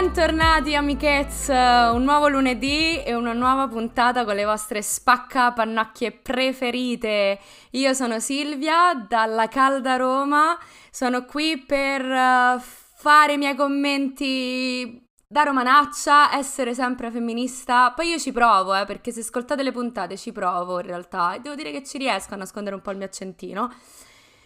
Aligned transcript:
Bentornati 0.00 0.74
amichezz, 0.74 1.48
un 1.48 2.02
nuovo 2.04 2.28
lunedì 2.28 3.02
e 3.02 3.14
una 3.14 3.34
nuova 3.34 3.68
puntata 3.68 4.24
con 4.24 4.34
le 4.34 4.46
vostre 4.46 4.80
spacca 4.80 5.52
pannacchie 5.52 6.10
preferite. 6.10 7.38
Io 7.72 7.92
sono 7.92 8.18
Silvia 8.18 8.94
dalla 9.06 9.46
calda 9.48 9.96
Roma, 9.96 10.58
sono 10.90 11.26
qui 11.26 11.58
per 11.58 12.02
uh, 12.02 12.58
fare 12.58 13.34
i 13.34 13.36
miei 13.36 13.54
commenti 13.54 15.06
da 15.28 15.42
romanaccia, 15.42 16.34
essere 16.34 16.72
sempre 16.72 17.10
femminista. 17.10 17.92
Poi 17.92 18.08
io 18.08 18.18
ci 18.18 18.32
provo, 18.32 18.74
eh, 18.74 18.86
perché 18.86 19.12
se 19.12 19.20
ascoltate 19.20 19.62
le 19.62 19.70
puntate 19.70 20.16
ci 20.16 20.32
provo 20.32 20.80
in 20.80 20.86
realtà 20.86 21.34
e 21.34 21.40
devo 21.40 21.54
dire 21.54 21.72
che 21.72 21.84
ci 21.84 21.98
riesco 21.98 22.32
a 22.32 22.38
nascondere 22.38 22.74
un 22.74 22.80
po' 22.80 22.90
il 22.90 22.96
mio 22.96 23.06
accentino. 23.06 23.70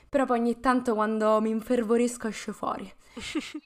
Però 0.08 0.24
poi 0.24 0.40
ogni 0.40 0.58
tanto 0.58 0.94
quando 0.94 1.40
mi 1.40 1.50
infervorisco 1.50 2.26
esce 2.26 2.52
fuori. 2.52 2.92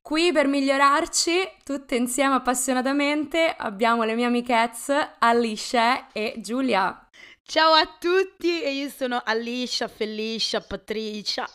Qui 0.02 0.32
per 0.32 0.46
migliorarci, 0.46 1.48
tutte 1.64 1.96
insieme 1.96 2.34
appassionatamente, 2.34 3.54
abbiamo 3.56 4.04
le 4.04 4.14
mie 4.14 4.26
amichezze 4.26 5.14
Alicia 5.18 6.12
e 6.12 6.34
Giulia. 6.36 7.08
Ciao 7.42 7.72
a 7.72 7.96
tutti, 7.98 8.48
io 8.48 8.90
sono 8.90 9.22
Alicia, 9.24 9.88
Felicia, 9.88 10.60
Patricia 10.60 11.48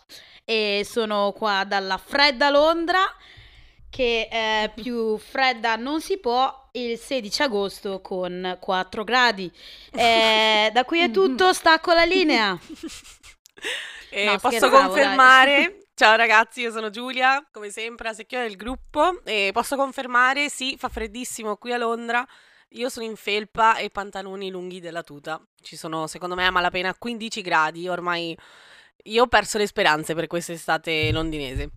e 0.43 0.85
sono 0.89 1.33
qua 1.33 1.63
dalla 1.67 1.97
fredda 1.97 2.49
Londra 2.49 3.01
che 3.89 4.27
è 4.27 4.71
più 4.73 5.19
fredda 5.19 5.75
non 5.75 6.01
si 6.01 6.17
può 6.17 6.69
il 6.71 6.97
16 6.97 7.43
agosto 7.43 8.01
con 8.01 8.57
4 8.59 9.03
gradi. 9.03 9.51
Eh, 9.91 10.71
da 10.73 10.83
qui 10.83 10.99
è 10.99 11.11
tutto, 11.11 11.53
stacco 11.53 11.93
la 11.93 12.05
linea. 12.05 12.57
E 14.15 14.25
no, 14.25 14.37
posso 14.37 14.69
confermare 14.69 15.82
Ciao 16.03 16.17
ragazzi, 16.17 16.59
io 16.59 16.69
sono 16.69 16.89
Giulia, 16.89 17.47
come 17.49 17.69
sempre 17.69 18.09
la 18.09 18.13
secchione 18.13 18.45
del 18.45 18.57
gruppo 18.57 19.21
e 19.23 19.51
posso 19.53 19.77
confermare, 19.77 20.49
sì, 20.49 20.75
fa 20.77 20.89
freddissimo 20.89 21.55
qui 21.55 21.71
a 21.71 21.77
Londra. 21.77 22.27
Io 22.71 22.89
sono 22.89 23.05
in 23.05 23.15
felpa 23.15 23.77
e 23.77 23.89
pantaloni 23.89 24.51
lunghi 24.51 24.81
della 24.81 25.01
tuta. 25.01 25.41
Ci 25.61 25.77
sono, 25.77 26.05
secondo 26.07 26.35
me, 26.35 26.45
a 26.45 26.51
malapena 26.51 26.93
15 26.93 27.41
gradi. 27.41 27.87
Ormai 27.87 28.37
io 29.03 29.23
ho 29.23 29.27
perso 29.27 29.57
le 29.57 29.65
speranze 29.65 30.13
per 30.13 30.27
quest'estate 30.27 31.09
londinese. 31.13 31.69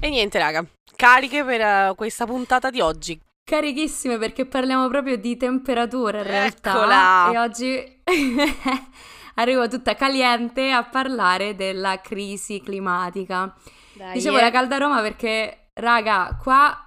E 0.00 0.08
niente, 0.08 0.40
raga, 0.40 0.66
cariche 0.96 1.44
per 1.44 1.90
uh, 1.90 1.94
questa 1.94 2.26
puntata 2.26 2.70
di 2.70 2.80
oggi. 2.80 3.16
Carichissime 3.44 4.18
perché 4.18 4.44
parliamo 4.44 4.88
proprio 4.88 5.16
di 5.16 5.36
temperatura 5.36 6.18
in 6.18 6.26
realtà. 6.26 6.70
Eccola! 6.72 7.30
E 7.32 7.38
oggi 7.38 8.02
arrivo 9.38 9.68
tutta 9.68 9.94
caliente 9.94 10.70
a 10.70 10.84
parlare 10.84 11.54
della 11.54 12.00
crisi 12.00 12.60
climatica. 12.60 13.54
Dai, 13.94 14.14
Dicevo 14.14 14.38
eh. 14.38 14.42
la 14.42 14.50
calda 14.50 14.78
Roma 14.78 15.00
perché, 15.00 15.70
raga, 15.74 16.36
qua 16.40 16.84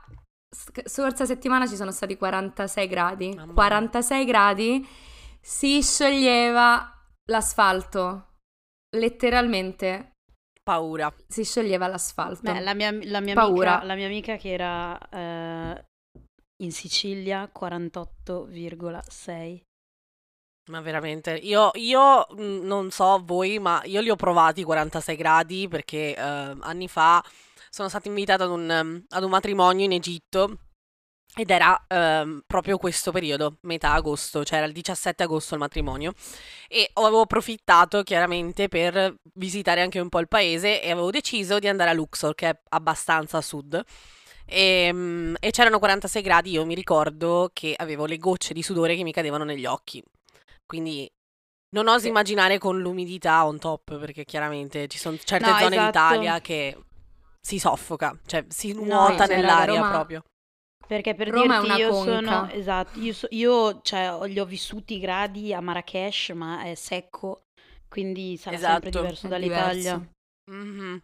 scorsa 0.54 1.26
settimana 1.26 1.66
ci 1.68 1.76
sono 1.76 1.92
stati 1.92 2.18
46 2.18 2.88
gradi. 2.88 3.34
Mamma 3.34 3.54
46 3.54 4.26
gradi 4.26 4.86
si 5.40 5.82
scioglieva 5.82 6.94
l'asfalto. 7.30 8.28
Letteralmente. 8.96 10.10
Paura. 10.62 11.12
Si 11.28 11.44
scioglieva 11.44 11.88
l'asfalto. 11.88 12.52
Beh, 12.52 12.60
la 12.60 12.76
mia, 12.76 12.92
la 12.92 13.20
mia. 13.22 13.36
Amica, 13.36 13.84
la 13.84 13.96
mia 13.96 14.06
amica 14.06 14.36
che 14.36 14.52
era 14.52 14.96
eh, 15.10 15.86
in 16.62 16.72
Sicilia, 16.72 17.50
48,6 17.58 19.62
ma 20.68 20.82
veramente, 20.82 21.34
io, 21.34 21.72
io 21.74 22.28
mhmm, 22.30 22.66
non 22.66 22.92
so 22.92 23.22
voi, 23.24 23.60
ma 23.60 23.82
io 23.86 24.02
li 24.02 24.10
ho 24.10 24.16
provati 24.16 24.64
46 24.64 25.16
gradi 25.16 25.68
perché 25.68 26.16
eh, 26.16 26.22
anni 26.60 26.88
fa 26.88 27.24
sono 27.70 27.90
stata 27.90 28.08
invitata 28.08 28.44
ad 28.44 28.52
un, 28.52 29.04
ad 29.10 29.24
un 29.24 29.30
matrimonio 29.30 29.86
in 29.86 29.94
Egitto 29.94 30.58
ed 31.36 31.50
era 31.50 31.86
ehm, 31.88 32.44
proprio 32.46 32.78
questo 32.78 33.12
periodo, 33.12 33.58
metà 33.62 33.94
agosto, 33.94 34.44
cioè 34.44 34.58
era 34.58 34.68
il 34.68 34.74
17 34.74 35.24
agosto 35.24 35.54
il 35.54 35.62
matrimonio 35.62 36.14
e 36.68 36.90
avevo 36.94 37.22
approfittato 37.22 38.04
chiaramente 38.04 38.68
per 38.68 39.16
visitare 39.36 39.82
anche 39.82 40.00
un 40.00 40.10
po' 40.10 40.20
il 40.20 40.28
paese 40.28 40.82
e 40.82 40.92
avevo 40.92 41.10
deciso 41.10 41.60
di 41.60 41.68
andare 41.70 41.90
a 41.92 41.94
Luxor 41.94 42.36
che 42.36 42.50
è 42.50 42.60
abbastanza 42.70 43.38
a 43.38 43.42
sud 43.42 43.82
e, 44.46 44.62
ehm, 44.88 45.36
e 45.40 45.52
c'erano 45.52 45.80
46 45.80 46.22
gradi, 46.22 46.52
io 46.52 46.66
mi 46.66 46.76
ricordo 46.76 47.50
che 47.54 47.74
avevo 47.78 48.06
le 48.06 48.18
gocce 48.18 48.54
di 48.54 48.62
sudore 48.62 48.96
che 48.96 49.04
mi 49.04 49.14
cadevano 49.14 49.46
negli 49.46 49.66
occhi. 49.66 50.04
Quindi 50.72 51.06
non 51.76 51.90
oso 51.90 52.08
immaginare 52.08 52.58
con 52.58 52.80
l'umidità 52.80 53.46
on 53.46 53.60
top, 53.60 54.00
perché 54.00 54.24
chiaramente 54.24 54.88
ci 54.88 54.98
sono 54.98 55.18
certe 55.18 55.50
no, 55.50 55.58
zone 55.58 55.76
esatto. 55.76 55.86
d'Italia 55.86 56.40
che 56.40 56.78
si 57.42 57.60
soffoca, 57.60 58.18
cioè 58.26 58.46
si 58.48 58.72
nuota 58.72 59.26
no, 59.26 59.36
nell'aria 59.36 59.82
Roma, 59.82 59.90
proprio. 59.90 60.24
Perché 60.88 61.14
per 61.14 61.28
Roma 61.28 61.60
dirti, 61.60 61.82
io 61.82 61.90
conca. 61.90 62.12
sono 62.14 62.50
esatto, 62.52 63.00
io, 63.00 63.14
so, 63.14 63.28
io 63.32 63.82
cioè, 63.82 64.18
li 64.28 64.40
ho 64.40 64.46
vissuti 64.46 64.96
i 64.96 65.00
gradi 65.02 65.54
a 65.54 65.60
Marrakesh, 65.60 66.30
ma 66.30 66.64
è 66.64 66.74
secco, 66.76 67.42
quindi 67.90 68.38
sarà 68.38 68.56
esatto, 68.56 68.72
sempre 68.84 68.92
diverso 68.92 69.28
dall'Italia. 69.28 70.10
Mm-hmm. 70.50 70.98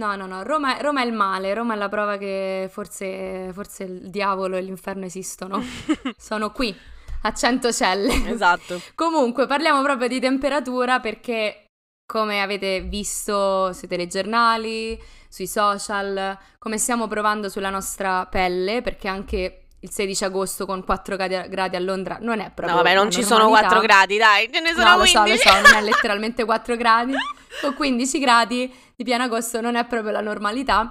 No, 0.00 0.16
no, 0.16 0.26
no, 0.26 0.42
Roma, 0.42 0.80
Roma, 0.80 1.02
è 1.02 1.06
il 1.06 1.12
male, 1.12 1.54
Roma 1.54 1.74
è 1.74 1.76
la 1.76 1.88
prova 1.88 2.16
che 2.16 2.66
forse, 2.68 3.52
forse 3.52 3.84
il 3.84 4.10
diavolo 4.10 4.56
e 4.56 4.62
l'inferno 4.62 5.04
esistono. 5.04 5.62
sono 6.18 6.50
qui 6.50 6.76
a 7.22 7.32
100 7.32 7.72
celle. 7.72 8.30
Esatto. 8.30 8.80
Comunque 8.94 9.46
parliamo 9.46 9.82
proprio 9.82 10.08
di 10.08 10.20
temperatura 10.20 11.00
perché 11.00 11.64
come 12.06 12.40
avete 12.40 12.80
visto 12.80 13.72
sui 13.72 13.86
telegiornali, 13.86 14.98
sui 15.28 15.46
social, 15.46 16.38
come 16.58 16.78
stiamo 16.78 17.06
provando 17.06 17.50
sulla 17.50 17.68
nostra 17.68 18.24
pelle, 18.26 18.80
perché 18.80 19.08
anche 19.08 19.64
il 19.80 19.90
16 19.90 20.24
agosto 20.24 20.66
con 20.66 20.82
4 20.82 21.16
gradi 21.16 21.76
a 21.76 21.80
Londra 21.80 22.18
non 22.20 22.40
è 22.40 22.50
proprio 22.52 22.76
No, 22.76 22.82
vabbè, 22.82 22.94
non 22.94 23.10
ci 23.10 23.22
sono 23.22 23.48
4 23.48 23.80
gradi, 23.80 24.16
dai, 24.16 24.50
ce 24.50 24.60
ne 24.60 24.72
sono 24.72 24.90
no, 24.90 24.96
15. 24.96 25.16
lo 25.16 25.22
so, 25.22 25.32
lo 25.34 25.36
so, 25.36 25.60
non 25.60 25.74
è 25.78 25.82
letteralmente 25.86 26.44
4 26.44 26.76
gradi. 26.76 27.12
Con 27.60 27.74
15 27.74 28.18
gradi 28.18 28.74
di 28.96 29.04
pieno 29.04 29.24
agosto 29.24 29.60
non 29.60 29.76
è 29.76 29.84
proprio 29.84 30.12
la 30.12 30.20
normalità. 30.20 30.90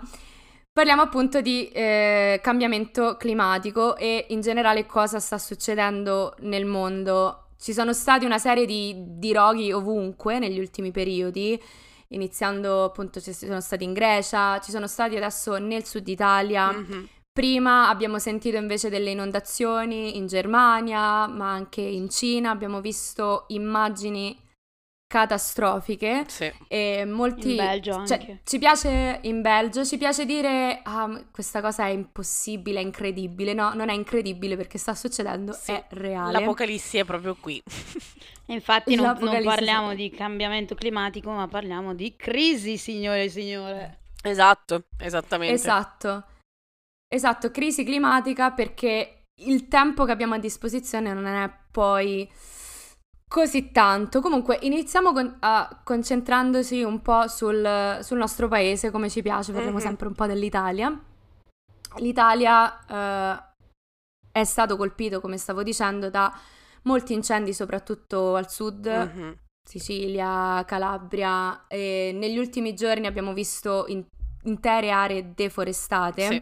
Parliamo 0.78 1.02
appunto 1.02 1.42
di 1.42 1.68
eh, 1.70 2.40
cambiamento 2.44 3.18
climatico 3.18 3.96
e 3.98 4.28
in 4.30 4.42
generale 4.42 4.86
cosa 4.86 5.20
sta 5.20 5.40
succedendo 5.40 6.36
nel 6.42 6.66
mondo. 6.66 7.48
Ci 7.60 7.74
sono 7.74 7.94
stati 7.94 8.26
una 8.26 8.38
serie 8.38 8.68
di, 8.68 8.94
di 9.18 9.34
roghi 9.34 9.72
ovunque 9.72 10.38
negli 10.38 10.60
ultimi 10.60 10.92
periodi, 10.92 11.60
iniziando 12.10 12.84
appunto 12.84 13.20
ci 13.20 13.34
sono 13.34 13.60
stati 13.60 13.86
in 13.86 13.94
Grecia, 13.94 14.60
ci 14.60 14.70
sono 14.70 14.86
stati 14.86 15.16
adesso 15.16 15.58
nel 15.58 15.84
sud 15.84 16.08
Italia. 16.08 16.72
Mm-hmm. 16.72 17.04
Prima 17.34 17.90
abbiamo 17.90 18.20
sentito 18.20 18.58
invece 18.58 18.90
delle 18.90 19.10
inondazioni 19.10 20.16
in 20.16 20.28
Germania, 20.28 21.26
ma 21.26 21.54
anche 21.54 21.82
in 21.82 22.08
Cina. 22.08 22.52
Abbiamo 22.52 22.82
visto 22.82 23.46
immagini 23.48 24.40
catastrofiche 25.08 26.26
sì. 26.28 26.52
e 26.68 27.06
molti 27.06 27.52
in 27.52 27.56
Belgio 27.56 28.06
cioè, 28.06 28.18
anche. 28.20 28.40
ci 28.44 28.60
piace 28.60 29.20
in 29.22 29.42
Belgio 29.42 29.86
ci 29.86 29.98
piace 29.98 30.26
dire 30.26 30.82
ah, 30.84 31.24
questa 31.32 31.62
cosa 31.62 31.86
è 31.86 31.90
impossibile 31.90 32.80
è 32.80 32.84
incredibile. 32.84 33.54
No 33.54 33.74
non 33.74 33.88
è 33.88 33.94
incredibile 33.94 34.58
perché 34.58 34.78
sta 34.78 34.94
succedendo 34.94 35.54
sì. 35.54 35.72
è 35.72 35.86
reale. 35.90 36.34
L'apocalissi 36.34 36.98
è 36.98 37.06
proprio 37.06 37.36
qui. 37.40 37.62
Infatti 38.48 38.96
non, 38.96 39.18
non 39.20 39.44
parliamo 39.44 39.94
di 39.94 40.10
cambiamento 40.10 40.76
climatico 40.76 41.32
ma 41.32 41.48
parliamo 41.48 41.94
di 41.94 42.16
crisi 42.18 42.78
signore 42.78 43.24
e 43.24 43.30
signore. 43.30 44.00
Esatto 44.22 44.88
esattamente. 45.00 45.54
Esatto. 45.54 46.26
Esatto 47.08 47.50
crisi 47.52 47.86
climatica 47.86 48.52
perché 48.52 49.24
il 49.40 49.70
tempo 49.70 50.04
che 50.04 50.12
abbiamo 50.12 50.34
a 50.34 50.40
disposizione 50.40 51.14
non 51.14 51.26
è 51.26 51.50
poi 51.72 52.30
così 53.28 53.72
tanto. 53.72 54.22
Comunque, 54.22 54.58
iniziamo 54.62 55.12
con, 55.12 55.38
uh, 55.42 55.78
concentrandosi 55.84 56.84
un 56.84 57.02
po' 57.02 57.28
sul, 57.28 58.00
sul, 58.02 58.18
nostro 58.18 58.48
paese, 58.48 58.92
come 58.92 59.10
ci 59.10 59.22
piace, 59.22 59.52
parliamo 59.52 59.78
mm-hmm. 59.78 59.86
sempre 59.86 60.08
un 60.08 60.14
po' 60.14 60.26
dell'Italia. 60.26 61.00
L'Italia 61.98 62.80
uh, 62.88 63.44
è 64.32 64.44
stato 64.44 64.78
colpito, 64.78 65.20
come 65.20 65.38
stavo 65.38 65.64
dicendo, 65.64 66.10
da 66.10 66.34
molti 66.84 67.14
incendi, 67.14 67.54
soprattutto 67.54 68.36
al 68.36 68.50
sud. 68.50 68.88
Mm-hmm. 68.88 69.32
Sicilia, 69.68 70.64
Calabria 70.66 71.68
e 71.68 72.12
negli 72.14 72.38
ultimi 72.38 72.74
giorni 72.74 73.06
abbiamo 73.06 73.34
visto 73.34 73.84
in, 73.88 74.02
intere 74.44 74.92
aree 74.92 75.34
deforestate. 75.36 76.28
Sì. 76.28 76.42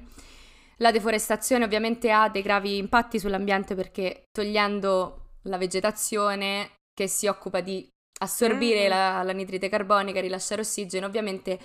La 0.78 0.92
deforestazione 0.92 1.64
ovviamente 1.64 2.12
ha 2.12 2.30
dei 2.30 2.44
gravi 2.44 2.78
impatti 2.78 3.18
sull'ambiente 3.18 3.74
perché 3.74 4.26
togliendo 4.32 5.26
la 5.44 5.58
vegetazione 5.58 6.72
che 6.96 7.08
si 7.08 7.28
occupa 7.28 7.60
di 7.60 7.88
assorbire 8.20 8.88
mm. 8.88 8.90
la, 8.90 9.24
la, 9.24 9.34
nitrite 9.34 9.70
carbonica, 9.70 10.22
rilasciare 10.22 10.62
ossigeno, 10.62 11.06
ovviamente 11.06 11.60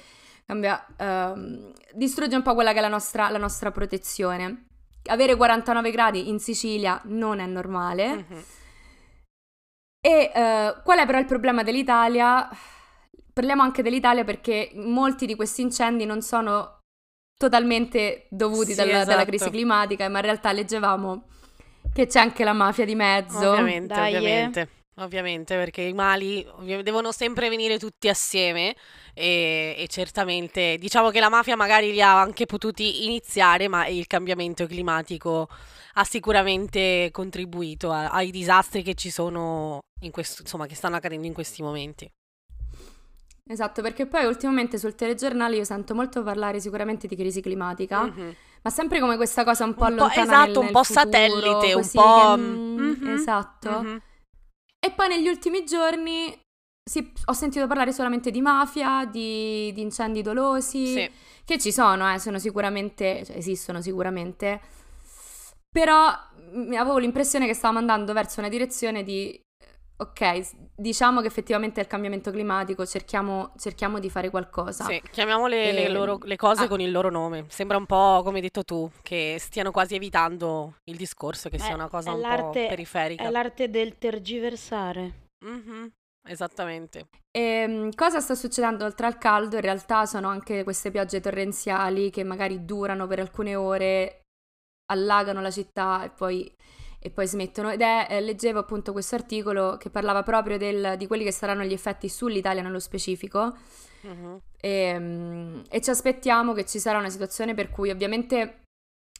cambia, 0.44 0.84
uh, 0.98 1.72
distrugge 1.94 2.34
un 2.34 2.42
po' 2.42 2.54
quella 2.54 2.72
che 2.72 2.78
è 2.78 2.82
la 2.82 2.88
nostra, 2.88 3.30
la 3.30 3.38
nostra, 3.38 3.70
protezione. 3.70 4.66
Avere 5.04 5.36
49 5.36 5.90
gradi 5.90 6.28
in 6.28 6.40
Sicilia 6.40 7.00
non 7.04 7.38
è 7.38 7.46
normale. 7.46 8.08
Mm-hmm. 8.08 8.40
E 10.02 10.32
uh, 10.34 10.82
qual 10.82 10.98
è 10.98 11.06
però 11.06 11.18
il 11.18 11.26
problema 11.26 11.62
dell'Italia? 11.62 12.48
Parliamo 13.32 13.62
anche 13.62 13.82
dell'Italia 13.82 14.24
perché 14.24 14.72
molti 14.74 15.24
di 15.24 15.36
questi 15.36 15.62
incendi 15.62 16.04
non 16.04 16.20
sono 16.20 16.80
totalmente 17.38 18.26
dovuti 18.28 18.72
Sì, 18.72 18.74
dalla, 18.74 19.04
dalla 19.04 19.22
crisi 19.22 19.44
esatto. 19.44 19.52
climatica, 19.52 20.08
ma 20.08 20.18
in 20.18 20.24
realtà 20.24 20.52
leggevamo 20.52 21.28
che 21.92 22.06
c'è 22.06 22.20
anche 22.20 22.44
la 22.44 22.52
mafia 22.52 22.84
di 22.84 22.94
mezzo. 22.94 23.50
Ovviamente, 23.50 23.94
Dai, 23.94 24.14
eh. 24.14 24.68
Ovviamente. 25.04 25.54
Perché 25.56 25.82
i 25.82 25.92
mali 25.92 26.46
ovvia- 26.56 26.82
devono 26.82 27.12
sempre 27.12 27.48
venire 27.48 27.78
tutti 27.78 28.08
assieme 28.08 28.74
e, 29.14 29.74
e 29.76 29.86
certamente 29.88 30.76
diciamo 30.78 31.10
che 31.10 31.20
la 31.20 31.28
mafia 31.28 31.56
magari 31.56 31.90
li 31.92 32.00
ha 32.02 32.20
anche 32.20 32.46
potuti 32.46 33.04
iniziare, 33.04 33.68
ma 33.68 33.86
il 33.86 34.06
cambiamento 34.06 34.66
climatico 34.66 35.48
ha 35.94 36.04
sicuramente 36.04 37.08
contribuito 37.12 37.90
a- 37.90 38.10
ai 38.10 38.30
disastri 38.30 38.82
che 38.82 38.94
ci 38.94 39.10
sono 39.10 39.80
in 40.02 40.10
questo, 40.12 40.42
insomma, 40.42 40.66
che 40.66 40.74
stanno 40.74 40.96
accadendo 40.96 41.26
in 41.26 41.32
questi 41.34 41.62
momenti. 41.62 42.08
Esatto, 43.46 43.82
perché 43.82 44.06
poi 44.06 44.24
ultimamente 44.26 44.78
sul 44.78 44.94
telegiornale 44.94 45.56
io 45.56 45.64
sento 45.64 45.92
molto 45.94 46.22
parlare 46.22 46.60
sicuramente 46.60 47.08
di 47.08 47.16
crisi 47.16 47.40
climatica, 47.40 48.04
Mhm. 48.04 48.34
ma 48.62 48.70
sempre 48.70 49.00
come 49.00 49.16
questa 49.16 49.42
cosa 49.42 49.64
un 49.64 49.74
po' 49.74 49.86
Un 49.86 49.96
po'- 49.96 50.02
lontana 50.04 50.22
esatto, 50.22 50.46
nel- 50.46 50.56
un 50.58 50.62
nel 50.64 50.72
po' 50.72 50.84
futuro, 50.84 51.02
satellite, 51.10 51.74
un 51.74 51.90
po', 51.92 52.34
che, 52.34 52.40
mm, 52.40 52.78
mhm, 52.78 53.08
Esatto. 53.14 53.70
Mhm. 53.70 54.00
E 54.82 54.90
poi 54.92 55.08
negli 55.08 55.28
ultimi 55.28 55.64
giorni 55.64 56.34
sì, 56.82 57.12
ho 57.26 57.32
sentito 57.32 57.66
parlare 57.66 57.92
solamente 57.92 58.30
di 58.30 58.40
mafia, 58.40 59.04
di, 59.04 59.70
di 59.72 59.80
incendi 59.82 60.22
dolosi, 60.22 60.86
Sì. 60.86 61.10
che 61.44 61.58
ci 61.58 61.70
sono, 61.72 62.12
eh, 62.12 62.18
sono 62.18 62.38
sicuramente, 62.38 63.24
cioè, 63.24 63.36
esistono 63.36 63.80
sicuramente, 63.80 64.60
però 65.70 66.10
mm, 66.56 66.72
avevo 66.72 66.98
l'impressione 66.98 67.46
che 67.46 67.54
stavamo 67.54 67.78
andando 67.78 68.12
verso 68.12 68.40
una 68.40 68.48
direzione 68.48 69.02
di, 69.02 69.38
ok, 70.00 70.56
diciamo 70.74 71.20
che 71.20 71.26
effettivamente 71.26 71.80
è 71.80 71.82
il 71.82 71.88
cambiamento 71.88 72.30
climatico, 72.30 72.86
cerchiamo, 72.86 73.52
cerchiamo 73.58 73.98
di 73.98 74.08
fare 74.08 74.30
qualcosa. 74.30 74.84
Sì, 74.84 75.00
chiamiamole 75.10 75.72
le, 75.72 75.84
E- 75.84 75.88
loro- 75.90 76.18
le 76.22 76.36
cose 76.36 76.64
ah. 76.64 76.68
con 76.68 76.80
il 76.80 76.90
loro 76.90 77.10
nome. 77.10 77.44
Sembra 77.48 77.76
un 77.76 77.86
po', 77.86 78.22
come 78.24 78.36
hai 78.36 78.42
detto 78.42 78.64
tu, 78.64 78.90
che 79.02 79.36
stiano 79.38 79.70
quasi 79.70 79.94
evitando 79.94 80.76
il 80.84 80.96
discorso, 80.96 81.48
che 81.48 81.58
sia 81.58 81.70
Eh, 81.70 81.74
una 81.74 81.88
cosa 81.88 82.12
un 82.12 82.20
po' 82.22 82.50
periferica. 82.50 83.24
È 83.24 83.30
l'arte 83.30 83.68
del 83.68 83.98
tergiversare. 83.98 85.28
Mhm, 85.44 85.90
Esattamente. 86.28 87.08
E, 87.30 87.66
mm, 87.66 87.90
cosa 87.94 88.20
sta 88.20 88.34
succedendo 88.34 88.84
oltre 88.84 89.06
al 89.06 89.16
caldo? 89.18 89.56
In 89.56 89.62
realtà 89.62 90.04
sono 90.06 90.28
anche 90.28 90.64
queste 90.64 90.90
piogge 90.90 91.20
torrenziali 91.20 92.10
che 92.10 92.24
magari 92.24 92.64
durano 92.64 93.06
per 93.06 93.20
alcune 93.20 93.54
ore, 93.56 94.22
allagano 94.92 95.40
la 95.40 95.50
città 95.50 96.04
e 96.04 96.10
poi, 96.10 96.52
e 97.00 97.10
poi 97.10 97.26
smettono. 97.26 97.70
Ed 97.70 97.80
è, 97.80 98.06
eh, 98.10 98.20
leggevo 98.20 98.58
appunto 98.58 98.92
questo 98.92 99.14
articolo 99.14 99.76
che 99.78 99.90
parlava 99.90 100.22
proprio 100.22 100.58
del- 100.58 100.96
di 100.98 101.06
quelli 101.06 101.24
che 101.24 101.32
saranno 101.32 101.64
gli 101.64 101.72
effetti 101.72 102.08
sull'Italia 102.08 102.62
nello 102.62 102.78
specifico. 102.78 103.56
Mhm. 104.02 104.40
E, 104.60 104.98
mm, 104.98 105.60
e 105.70 105.80
ci 105.80 105.90
aspettiamo 105.90 106.52
che 106.52 106.66
ci 106.66 106.78
sarà 106.78 106.98
una 106.98 107.10
situazione 107.10 107.54
per 107.54 107.70
cui 107.70 107.90
ovviamente 107.90 108.62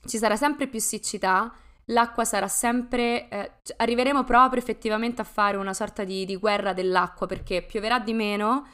ci 0.07 0.19
sarà 0.19 0.37
sempre 0.37 0.67
più 0.69 0.81
siccità, 0.81 1.53
l'acqua 1.87 2.25
sarà 2.25 2.49
sempre... 2.49 3.29
eh, 3.29 3.53
arriveremo 3.77 4.25
proprio 4.25 4.61
effettivamente 4.61 5.21
a 5.21 5.25
fare 5.25 5.57
una 5.57 5.75
sorta 5.75 6.05
di, 6.05 6.25
di 6.25 6.37
guerra 6.37 6.73
dell'acqua 6.73 7.27
perché 7.27 7.63
pioverà 7.63 7.99
di 7.99 8.13
meno, 8.15 8.67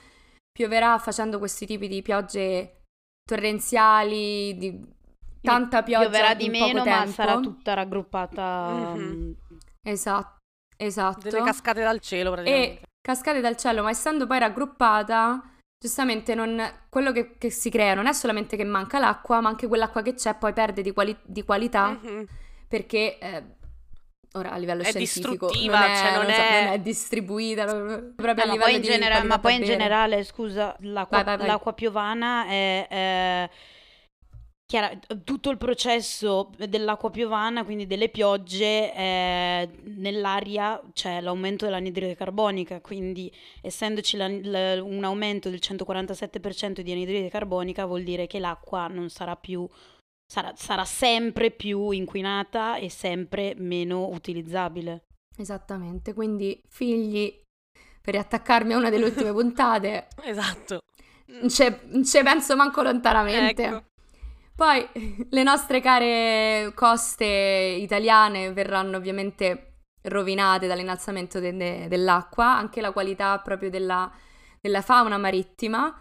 pioverà 0.52 0.98
facendo 0.98 1.38
questi 1.38 1.66
tipi 1.66 1.88
di 1.88 2.02
piogge 2.02 2.82
torrenziali, 3.24 4.56
di 4.56 4.94
tanta 5.50 5.82
pioggia 5.82 6.08
Pioverà 6.08 6.34
di 6.34 6.44
in 6.46 6.50
meno, 6.50 6.66
poco 6.82 6.88
ma 6.90 6.96
tempo. 6.96 7.10
sarà 7.12 7.40
tutta 7.40 7.74
raggruppata. 7.74 8.68
Mhm. 8.94 9.00
mm, 9.00 9.32
Esatto, 9.82 10.36
esatto. 10.76 11.28
Delle 11.28 11.42
cascate 11.44 11.82
dal 11.82 12.00
cielo, 12.00 12.30
e 12.30 12.34
praticamente. 12.34 12.80
cascate 13.00 13.40
dal 13.40 13.56
cielo, 13.56 13.82
ma 13.82 13.90
essendo 13.90 14.26
poi 14.26 14.38
raggruppata, 14.38 15.42
giustamente 15.78 16.34
non- 16.34 16.60
quello 16.88 17.12
che, 17.12 17.36
che 17.38 17.50
si 17.50 17.70
crea 17.70 17.94
non 17.94 18.06
è 18.06 18.12
solamente 18.12 18.56
che 18.56 18.64
manca 18.64 18.98
l'acqua, 18.98 19.40
ma 19.40 19.48
anche 19.48 19.66
quell'acqua 19.68 20.02
che 20.02 20.14
c'è 20.14 20.34
poi 20.34 20.52
perde 20.52 20.82
di, 20.82 20.92
quali- 20.92 21.16
di 21.22 21.44
qualità 21.44 21.90
Mhm. 21.90 22.26
perché 22.68 23.18
eh, 23.18 23.42
ora 24.32 24.50
a 24.52 24.56
livello 24.56 24.82
È 24.82 24.86
scientifico 24.86 25.46
non 25.46 25.82
è, 25.82 25.96
cioè 25.96 26.10
non 26.16 26.22
non 26.24 26.32
so, 26.34 26.40
è- 26.40 26.64
non 26.64 26.72
è 26.72 26.78
distribuita 26.80 27.64
proprio 27.66 28.30
a 28.30 28.32
No, 28.32 28.34
ma 28.34 28.42
livello 28.44 28.58
poi 28.64 28.74
in, 28.74 28.80
di 28.80 28.86
genera- 28.88 29.14
qualità 29.14 29.34
ma 29.34 29.38
poi 29.40 29.54
in 29.54 29.62
generale, 29.64 30.24
scusa, 30.24 30.76
l'acqua, 30.80 31.18
Vai, 31.18 31.24
vai, 31.24 31.36
vai. 31.36 31.46
l'acqua 31.46 31.72
piovana 31.74 32.46
è, 32.46 32.86
è- 32.88 33.50
chiara- 34.66 34.98
tutto 35.22 35.50
il 35.50 35.58
processo 35.58 36.50
dell'acqua 36.68 37.10
piovana, 37.10 37.64
quindi 37.64 37.86
delle 37.86 38.08
piogge, 38.08 38.92
è- 38.92 39.68
nell'aria 39.84 40.80
c'è 40.92 41.20
l'aumento 41.20 41.64
dell'anidride 41.64 42.16
carbonica, 42.16 42.80
quindi 42.80 43.32
essendoci 43.62 44.16
la- 44.16 44.28
la- 44.28 44.82
un 44.82 45.04
aumento 45.04 45.48
del 45.50 45.60
147% 45.60 46.82
di 46.82 46.90
anidride 46.92 47.28
carbonica 47.28 47.86
vuol 47.86 48.02
dire 48.02 48.26
che 48.26 48.40
l'acqua 48.40 48.88
non 48.88 49.08
sarà 49.08 49.36
più, 49.36 49.66
sarà, 50.26 50.52
sarà 50.56 50.84
sempre 50.84 51.50
più 51.52 51.90
inquinata 51.90 52.76
e 52.76 52.90
sempre 52.90 53.54
meno 53.56 54.08
utilizzabile. 54.08 55.04
Esattamente, 55.38 56.12
quindi 56.12 56.60
figli, 56.68 57.32
per 58.02 58.14
riattaccarmi 58.14 58.72
a 58.72 58.78
una 58.78 58.90
delle 58.90 59.04
ultime 59.04 59.32
puntate, 59.32 60.08
Esatto. 60.24 60.80
non 61.26 61.50
ce 62.04 62.22
penso 62.24 62.56
manco 62.56 62.82
lontanamente. 62.82 63.62
Ecco. 63.64 63.84
Poi 64.56 64.88
le 65.28 65.42
nostre 65.42 65.80
care 65.80 66.72
coste 66.74 67.26
italiane 67.26 68.52
verranno 68.52 68.96
ovviamente 68.96 69.74
rovinate 70.04 70.66
dall'innalzamento 70.66 71.38
de- 71.38 71.56
de- 71.56 71.88
dell'acqua, 71.88 72.56
anche 72.56 72.80
la 72.80 72.92
qualità 72.92 73.38
proprio 73.40 73.68
della, 73.68 74.10
della 74.60 74.80
fauna 74.80 75.18
marittima. 75.18 75.94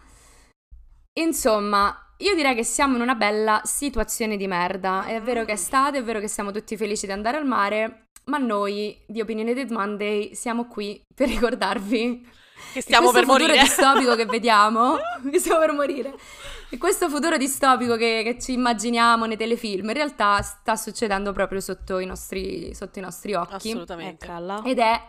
Insomma, 1.18 2.14
io 2.18 2.34
direi 2.34 2.54
che 2.54 2.64
siamo 2.64 2.96
in 2.96 3.02
una 3.02 3.14
bella 3.14 3.60
situazione 3.64 4.36
di 4.36 4.46
merda. 4.46 5.04
È 5.04 5.20
vero 5.20 5.44
che 5.44 5.52
è 5.52 5.54
estate, 5.54 5.98
è 5.98 6.02
vero 6.02 6.20
che 6.20 6.28
siamo 6.28 6.50
tutti 6.50 6.76
felici 6.76 7.06
di 7.06 7.12
andare 7.12 7.36
al 7.36 7.46
mare, 7.46 8.08
ma 8.26 8.38
noi 8.38 9.02
di 9.06 9.20
Opinionated 9.20 9.70
Monday 9.70 10.34
siamo 10.34 10.66
qui 10.66 11.00
per 11.14 11.28
ricordarvi 11.28 12.26
Che 12.72 12.80
stiamo 12.80 13.10
per 13.10 13.24
questo 13.24 13.32
futuro 13.32 13.54
morire. 13.54 13.66
distopico 13.66 14.16
che 14.16 14.26
vediamo, 14.30 14.96
che 15.30 15.38
stiamo 15.38 15.60
per 15.60 15.72
morire, 15.72 16.14
e 16.68 16.78
questo 16.78 17.08
futuro 17.08 17.36
distopico 17.36 17.96
che, 17.96 18.22
che 18.24 18.38
ci 18.40 18.52
immaginiamo 18.52 19.24
nei 19.24 19.36
telefilm, 19.36 19.88
in 19.88 19.94
realtà 19.94 20.42
sta 20.42 20.74
succedendo 20.76 21.32
proprio 21.32 21.60
sotto 21.60 21.98
i 21.98 22.06
nostri, 22.06 22.74
sotto 22.74 22.98
i 22.98 23.02
nostri 23.02 23.34
occhi. 23.34 23.70
Assolutamente. 23.70 24.26
Ed 24.64 24.78
è 24.78 25.00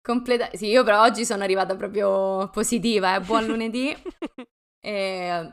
completa... 0.00 0.48
Sì, 0.54 0.68
io 0.68 0.82
però 0.82 1.02
oggi 1.02 1.24
sono 1.24 1.42
arrivata 1.42 1.76
proprio 1.76 2.48
positiva, 2.50 3.16
eh. 3.16 3.20
buon 3.20 3.44
lunedì. 3.44 3.94
e... 4.80 5.52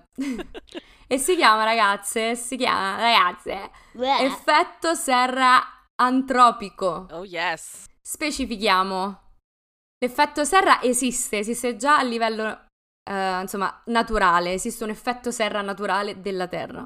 e 1.08 1.18
si 1.18 1.36
chiama, 1.36 1.64
ragazze, 1.66 2.36
si 2.36 2.56
chiama, 2.56 2.96
ragazze, 2.98 3.72
effetto 4.22 4.94
serra 4.94 5.62
antropico. 5.96 7.08
Oh 7.12 7.26
yes. 7.26 7.86
Specifichiamo. 8.02 9.23
L'effetto 10.04 10.44
serra 10.44 10.82
esiste, 10.82 11.38
esiste 11.38 11.78
già 11.78 11.98
a 11.98 12.04
livello, 12.04 12.66
eh, 13.10 13.40
insomma, 13.40 13.82
naturale, 13.86 14.52
esiste 14.52 14.84
un 14.84 14.90
effetto 14.90 15.32
serra 15.32 15.62
naturale 15.62 16.20
della 16.20 16.46
Terra. 16.46 16.86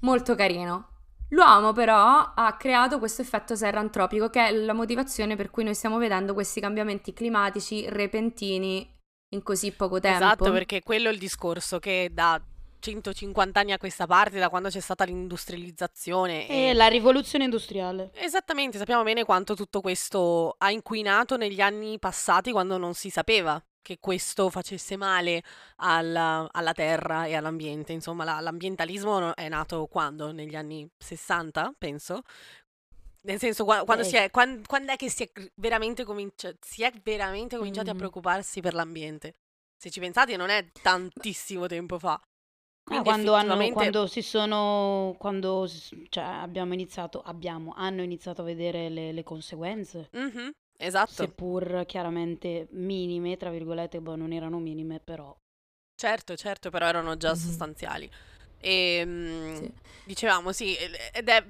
Molto 0.00 0.34
carino. 0.34 0.88
L'uomo 1.28 1.74
però 1.74 2.32
ha 2.34 2.56
creato 2.56 2.98
questo 2.98 3.20
effetto 3.20 3.54
serra 3.56 3.80
antropico 3.80 4.30
che 4.30 4.46
è 4.46 4.52
la 4.52 4.72
motivazione 4.72 5.36
per 5.36 5.50
cui 5.50 5.64
noi 5.64 5.74
stiamo 5.74 5.98
vedendo 5.98 6.32
questi 6.32 6.60
cambiamenti 6.60 7.12
climatici 7.12 7.90
repentini 7.90 8.90
in 9.34 9.42
così 9.42 9.72
poco 9.72 10.00
tempo. 10.00 10.24
Esatto, 10.24 10.50
perché 10.50 10.80
quello 10.80 11.10
è 11.10 11.12
il 11.12 11.18
discorso 11.18 11.78
che 11.78 12.08
da 12.10 12.40
150 12.84 13.58
anni 13.60 13.72
a 13.72 13.78
questa 13.78 14.06
parte, 14.06 14.38
da 14.38 14.50
quando 14.50 14.68
c'è 14.68 14.80
stata 14.80 15.04
l'industrializzazione 15.04 16.46
E 16.48 16.68
e 16.68 16.74
la 16.74 16.86
rivoluzione 16.88 17.44
industriale. 17.44 18.10
Esattamente, 18.14 18.76
sappiamo 18.76 19.02
bene 19.02 19.24
quanto 19.24 19.54
tutto 19.54 19.80
questo 19.80 20.54
ha 20.58 20.70
inquinato 20.70 21.36
negli 21.38 21.60
anni 21.62 21.98
passati 21.98 22.50
quando 22.52 22.76
non 22.76 22.92
si 22.94 23.08
sapeva 23.08 23.62
che 23.80 23.98
questo 24.00 24.50
facesse 24.50 24.96
male 24.96 25.42
alla, 25.76 26.46
alla 26.50 26.72
terra 26.72 27.24
e 27.26 27.34
all'ambiente. 27.34 27.92
Insomma, 27.92 28.24
la- 28.24 28.40
l'ambientalismo 28.40 29.34
è 29.34 29.48
nato 29.48 29.86
quando? 29.86 30.32
Negli 30.32 30.54
anni 30.56 30.88
60, 30.98 31.74
penso. 31.78 32.22
Nel 33.22 33.38
senso, 33.38 33.64
qua- 33.64 33.84
quando, 33.84 34.02
Eh. 34.04 34.06
si 34.06 34.16
è, 34.16 34.30
quan- 34.30 34.62
quando 34.66 34.92
è 34.92 34.96
che 34.96 35.08
si 35.08 35.22
è 35.24 35.30
veramente, 35.54 36.04
comincia- 36.04 36.52
si 36.60 36.82
è 36.82 36.92
veramente 37.02 37.56
cominciati 37.56 37.88
a 37.88 37.94
Mm. 37.94 37.98
preoccuparsi 37.98 38.60
per 38.60 38.74
l'ambiente? 38.74 39.36
Se 39.76 39.90
ci 39.90 40.00
pensate, 40.00 40.36
non 40.36 40.50
è 40.50 40.66
tantissimo 40.82 41.66
tempo 41.66 41.98
fa. 41.98 42.18
Ah, 42.84 43.00
Quindi 43.00 43.04
quando, 43.04 43.32
hanno, 43.32 43.52
effettivamente- 43.54 43.72
quando 43.74 44.06
si 44.06 44.20
sono, 44.22 45.14
quando 45.18 45.66
cioè, 46.10 46.22
abbiamo 46.22 46.74
iniziato, 46.74 47.22
abbiamo, 47.22 47.72
hanno 47.74 48.02
iniziato 48.02 48.42
a 48.42 48.44
vedere 48.44 48.90
le, 48.90 49.12
le 49.12 49.22
conseguenze, 49.22 50.10
Mhm, 50.12 50.50
esatto. 50.76 51.12
seppur 51.12 51.84
chiaramente 51.86 52.68
minime, 52.72 53.38
tra 53.38 53.48
virgolette, 53.48 54.00
boh, 54.00 54.16
non 54.16 54.32
erano 54.32 54.58
minime, 54.58 55.00
però. 55.00 55.34
Certo, 55.96 56.36
certo, 56.36 56.68
però 56.68 56.86
erano 56.86 57.16
già 57.16 57.30
Mhm. 57.30 57.36
sostanziali. 57.36 58.10
E 58.60 59.54
Sì. 59.54 59.72
dicevamo, 60.04 60.52
sì, 60.52 60.76
ed 61.12 61.28
è 61.28 61.42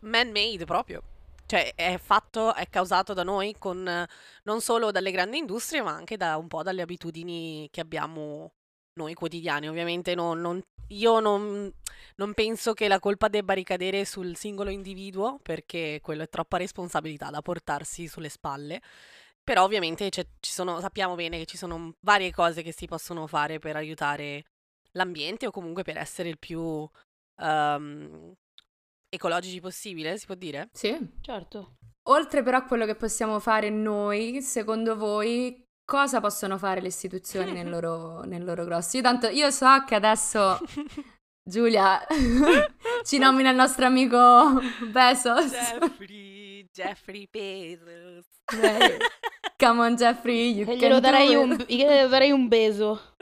man-made 0.00 0.64
proprio. 0.66 1.02
Cioè, 1.46 1.74
è 1.74 1.98
fatto, 1.98 2.54
è 2.54 2.68
causato 2.68 3.12
da 3.12 3.24
noi 3.24 3.56
con 3.58 3.86
eh, 3.88 4.06
non 4.44 4.60
solo 4.60 4.92
dalle 4.92 5.10
grandi 5.10 5.38
industrie, 5.38 5.82
ma 5.82 5.90
anche 5.90 6.16
da 6.16 6.36
un 6.36 6.46
po' 6.46 6.62
dalle 6.62 6.82
abitudini 6.82 7.68
che 7.72 7.80
abbiamo 7.80 8.52
noi 8.94 9.14
quotidiani. 9.14 9.68
Ovviamente 9.68 10.14
no, 10.14 10.34
non, 10.34 10.60
io 10.88 11.20
non, 11.20 11.72
non 12.16 12.34
penso 12.34 12.72
che 12.72 12.88
la 12.88 12.98
colpa 12.98 13.28
debba 13.28 13.52
ricadere 13.52 14.04
sul 14.04 14.36
singolo 14.36 14.70
individuo, 14.70 15.38
perché 15.42 16.00
quello 16.02 16.22
è 16.22 16.28
troppa 16.28 16.56
responsabilità 16.56 17.30
da 17.30 17.42
portarsi 17.42 18.06
sulle 18.08 18.28
spalle. 18.28 18.80
Però 19.42 19.64
ovviamente 19.64 20.10
ci 20.10 20.52
sono, 20.52 20.80
sappiamo 20.80 21.14
bene 21.14 21.38
che 21.38 21.46
ci 21.46 21.56
sono 21.56 21.94
varie 22.00 22.30
cose 22.30 22.62
che 22.62 22.72
si 22.72 22.86
possono 22.86 23.26
fare 23.26 23.58
per 23.58 23.74
aiutare 23.76 24.44
l'ambiente 24.92 25.46
o 25.46 25.50
comunque 25.50 25.82
per 25.82 25.96
essere 25.96 26.28
il 26.28 26.38
più 26.38 26.60
um, 26.62 28.34
ecologici 29.08 29.60
possibile, 29.60 30.18
si 30.18 30.26
può 30.26 30.34
dire? 30.34 30.68
Sì, 30.72 30.96
certo. 31.20 31.76
Oltre 32.08 32.42
però 32.42 32.58
a 32.58 32.64
quello 32.64 32.86
che 32.86 32.94
possiamo 32.96 33.40
fare 33.40 33.70
noi, 33.70 34.42
secondo 34.42 34.96
voi 34.96 35.64
cosa 35.90 36.20
possono 36.20 36.56
fare 36.56 36.80
le 36.80 36.86
istituzioni 36.86 37.50
nel 37.50 37.68
loro, 37.68 38.22
nel 38.30 38.44
loro 38.44 38.64
grosso? 38.64 38.96
Io 38.96 39.02
tanto, 39.02 39.26
io 39.26 39.50
so 39.50 39.82
che 39.84 39.96
adesso 39.96 40.60
Giulia 41.42 42.00
ci 43.02 43.18
nomina 43.18 43.50
il 43.50 43.56
nostro 43.56 43.86
amico 43.86 44.60
Bezos. 44.88 45.50
Jeffrey, 45.50 46.39
Jeffrey 46.72 47.28
Bezos. 47.30 48.26
Come 49.60 49.80
on 49.82 49.94
Jeffrey, 49.96 50.52
you 50.56 50.64
glielo 50.64 51.00
darei, 51.00 51.34
un, 51.34 51.54
glielo 51.68 52.08
darei 52.08 52.30
un 52.30 52.48
beso. 52.48 53.14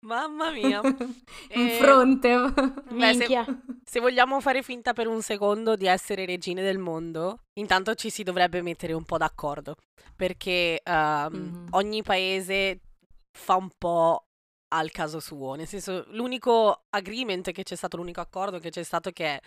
Mamma 0.00 0.50
mia. 0.56 0.80
un 0.80 1.14
e... 1.48 1.76
fronte. 1.78 2.52
Beh, 2.90 3.14
se, 3.14 3.44
se, 3.84 4.00
vogliamo 4.00 4.40
fare 4.40 4.62
finta 4.62 4.94
per 4.94 5.06
un 5.06 5.20
secondo 5.20 5.76
di 5.76 5.86
essere 5.86 6.24
regine 6.24 6.62
del 6.62 6.78
mondo, 6.78 7.40
intanto 7.54 7.94
ci 7.94 8.08
si 8.08 8.22
dovrebbe 8.22 8.62
mettere 8.62 8.94
un 8.94 9.04
po' 9.04 9.18
d'accordo. 9.18 9.76
Perché 10.16 10.80
um, 10.84 10.92
mm-hmm. 10.94 11.66
ogni 11.70 12.02
paese 12.02 12.80
fa 13.30 13.56
un 13.56 13.68
po' 13.76 14.28
al 14.68 14.90
caso 14.90 15.20
suo. 15.20 15.54
Nel 15.54 15.66
senso, 15.66 16.06
l'unico 16.08 16.84
agreement 16.88 17.50
che 17.52 17.62
c'è 17.62 17.76
stato, 17.76 17.98
l'unico 17.98 18.20
accordo 18.20 18.58
che 18.58 18.70
c'è 18.70 18.82
stato 18.82 19.10
che 19.10 19.26
è 19.26 19.40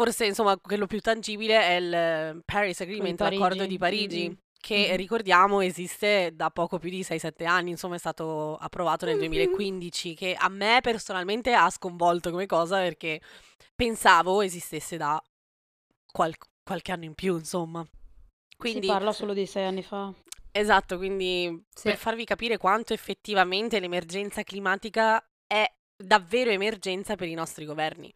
forse 0.00 0.24
insomma 0.24 0.56
quello 0.56 0.86
più 0.86 0.98
tangibile 1.00 1.60
è 1.60 1.72
il 1.74 2.42
Paris 2.46 2.80
Agreement, 2.80 3.20
l'accordo 3.20 3.66
di 3.66 3.76
Parigi. 3.76 4.28
Mm-hmm 4.28 4.38
che 4.60 4.76
mm-hmm. 4.76 4.96
ricordiamo 4.96 5.62
esiste 5.62 6.32
da 6.34 6.50
poco 6.50 6.78
più 6.78 6.90
di 6.90 7.00
6-7 7.00 7.46
anni, 7.46 7.70
insomma 7.70 7.94
è 7.94 7.98
stato 7.98 8.56
approvato 8.56 9.06
nel 9.06 9.16
2015, 9.16 10.14
che 10.14 10.36
a 10.38 10.50
me 10.50 10.80
personalmente 10.82 11.54
ha 11.54 11.70
sconvolto 11.70 12.30
come 12.30 12.44
cosa 12.44 12.76
perché 12.76 13.22
pensavo 13.74 14.42
esistesse 14.42 14.98
da 14.98 15.18
qual- 16.12 16.36
qualche 16.62 16.92
anno 16.92 17.04
in 17.04 17.14
più, 17.14 17.38
insomma. 17.38 17.82
Quindi, 18.54 18.82
si 18.82 18.92
parla 18.92 19.12
solo 19.12 19.32
di 19.32 19.46
sei 19.46 19.64
anni 19.64 19.82
fa. 19.82 20.12
Esatto, 20.52 20.98
quindi 20.98 21.64
sì. 21.74 21.84
per 21.84 21.96
farvi 21.96 22.26
capire 22.26 22.58
quanto 22.58 22.92
effettivamente 22.92 23.80
l'emergenza 23.80 24.42
climatica 24.42 25.26
è 25.46 25.64
davvero 25.96 26.50
emergenza 26.50 27.16
per 27.16 27.28
i 27.28 27.34
nostri 27.34 27.64
governi. 27.64 28.12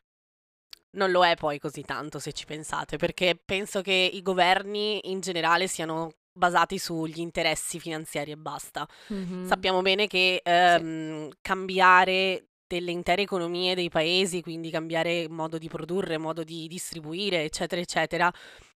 Non 0.95 1.11
lo 1.11 1.25
è 1.25 1.35
poi 1.37 1.59
così 1.59 1.83
tanto 1.83 2.19
se 2.19 2.33
ci 2.33 2.45
pensate, 2.45 2.97
perché 2.97 3.39
penso 3.43 3.83
che 3.83 4.11
i 4.13 4.23
governi 4.23 5.11
in 5.11 5.21
generale 5.21 5.67
siano 5.67 6.13
basati 6.37 6.79
sugli 6.79 7.21
interessi 7.21 7.79
finanziari 7.79 8.33
e 8.33 8.37
basta. 8.37 8.87
Mm-hmm. 9.13 9.47
Sappiamo 9.47 9.83
bene 9.83 10.07
che 10.07 10.41
ehm, 10.43 11.29
sì. 11.31 11.37
cambiare 11.41 12.47
delle 12.67 12.91
intere 12.91 13.23
economie 13.23 13.75
dei 13.75 13.89
paesi, 13.89 14.41
quindi 14.41 14.71
cambiare 14.71 15.29
modo 15.29 15.59
di 15.59 15.69
produrre, 15.69 16.19
modo 16.19 16.43
di 16.43 16.67
distribuire, 16.67 17.45
eccetera, 17.45 17.81
eccetera, 17.81 18.33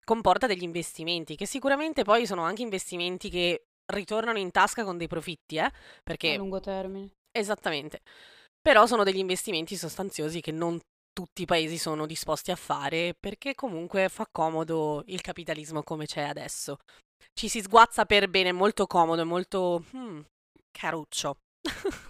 comporta 0.05 0.47
degli 0.47 0.63
investimenti 0.63 1.37
che 1.37 1.47
sicuramente 1.47 2.03
poi 2.03 2.27
sono 2.27 2.43
anche 2.43 2.63
investimenti 2.63 3.31
che 3.31 3.67
ritornano 3.93 4.39
in 4.39 4.51
tasca 4.51 4.85
con 4.85 4.99
dei 4.99 5.07
profitti, 5.07 5.57
eh? 5.57 5.71
Perché... 6.03 6.35
A 6.35 6.37
lungo 6.37 6.61
termine. 6.61 7.11
Esattamente. 7.31 8.01
Però 8.61 8.87
sono 8.87 9.05
degli 9.05 9.19
investimenti 9.19 9.77
sostanziosi 9.77 10.41
che 10.41 10.51
non 10.51 10.79
tutti 11.17 11.43
i 11.43 11.47
paesi 11.47 11.79
sono 11.79 12.05
disposti 12.05 12.51
a 12.51 12.57
fare 12.57 13.15
perché 13.19 13.55
comunque 13.55 14.11
fa 14.11 14.27
comodo 14.31 15.03
il 15.07 15.23
capitalismo 15.23 15.83
come 15.83 16.05
c'è 16.05 16.21
adesso 16.21 16.77
ci 17.33 17.49
si 17.49 17.61
sguazza 17.61 18.07
per 18.07 18.29
bene, 18.29 18.53
molto 18.53 18.87
comodo, 18.87 19.25
molto 19.27 19.85
hmm, 19.95 20.21
caruccio. 20.71 21.37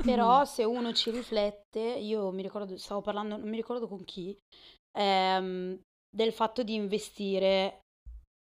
Però 0.02 0.44
se 0.46 0.64
uno 0.64 0.92
ci 0.92 1.10
riflette, 1.10 1.80
io 1.80 2.30
mi 2.30 2.42
ricordo, 2.42 2.76
stavo 2.78 3.00
parlando, 3.00 3.36
non 3.36 3.48
mi 3.48 3.56
ricordo 3.56 3.88
con 3.88 4.04
chi, 4.04 4.36
ehm, 4.96 5.80
del 6.08 6.32
fatto 6.32 6.62
di 6.62 6.74
investire 6.74 7.80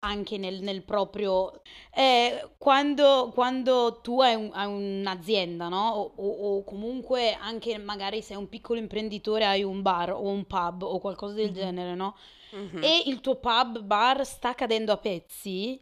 anche 0.01 0.39
nel, 0.39 0.63
nel 0.63 0.83
proprio... 0.83 1.63
Eh, 1.95 2.51
quando, 2.59 3.31
quando, 3.35 4.01
tu 4.03 4.21
hai, 4.21 4.35
un, 4.35 4.51
hai 4.53 4.67
un'azienda, 4.67 5.69
no? 5.69 5.91
O, 5.91 6.13
o, 6.17 6.57
o, 6.57 6.65
comunque 6.65 7.35
anche 7.35 7.79
magari 7.79 8.23
sei 8.23 8.37
un 8.37 8.49
piccolo 8.49 8.79
imprenditore, 8.79 9.45
hai 9.45 9.63
un 9.63 9.83
bar 9.83 10.13
o 10.13 10.29
un 10.29 10.45
pub 10.47 10.83
o 10.83 10.99
qualcosa 10.99 11.35
del 11.35 11.47
mm-hmm. 11.47 11.55
genere, 11.55 11.95
no? 11.95 12.17
Mm-hmm. 12.55 12.83
E 12.83 13.03
il 13.07 13.21
tuo 13.21 13.37
pub, 13.37 13.81
bar 13.81 14.25
sta 14.25 14.55
cadendo 14.55 14.93
a 14.93 14.97
pezzi, 14.99 15.81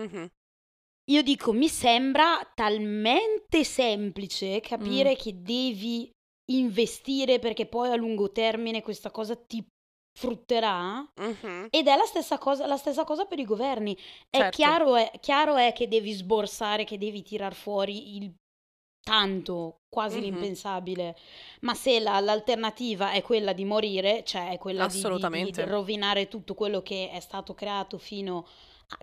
Mh-mh. 0.00 0.30
Io 1.10 1.22
dico, 1.22 1.52
mi 1.52 1.68
sembra 1.68 2.38
talmente 2.54 3.64
semplice 3.64 4.60
capire 4.60 5.12
Mh. 5.12 5.16
che 5.16 5.42
devi 5.42 6.10
investire 6.50 7.38
perché 7.38 7.66
poi 7.66 7.90
a 7.90 7.96
lungo 7.96 8.30
termine 8.30 8.82
questa 8.82 9.10
cosa 9.10 9.34
ti 9.34 9.64
frutterà. 10.18 11.00
Mh-mh. 11.00 11.68
Ed 11.70 11.86
è 11.86 11.96
la 11.96 12.04
stessa 12.04 12.38
cosa, 12.38 12.66
la 12.66 12.76
stessa 12.76 13.04
cosa 13.04 13.24
per 13.24 13.38
i 13.38 13.44
governi. 13.44 13.96
È 14.28 14.38
Certo. 14.38 14.56
chiaro, 14.56 14.96
è, 14.96 15.10
chiaro 15.20 15.56
è 15.56 15.72
che 15.72 15.88
devi 15.88 16.12
sborsare, 16.12 16.84
che 16.84 16.98
devi 16.98 17.22
tirar 17.22 17.54
fuori 17.54 18.16
il 18.16 18.32
tanto, 19.02 19.76
quasi 19.88 20.18
Mh-mh. 20.18 20.24
l'impensabile. 20.24 21.16
Ma 21.60 21.74
se 21.74 22.00
la- 22.00 22.20
l'alternativa 22.20 23.12
è 23.12 23.22
quella 23.22 23.52
di 23.52 23.64
morire, 23.64 24.22
cioè 24.24 24.50
è 24.50 24.58
quella 24.58 24.86
di, 24.86 25.02
di- 25.02 25.50
di 25.50 25.62
rovinare 25.62 26.28
tutto 26.28 26.54
quello 26.54 26.82
che 26.82 27.10
è 27.10 27.20
stato 27.20 27.54
creato 27.54 27.98
fino 27.98 28.46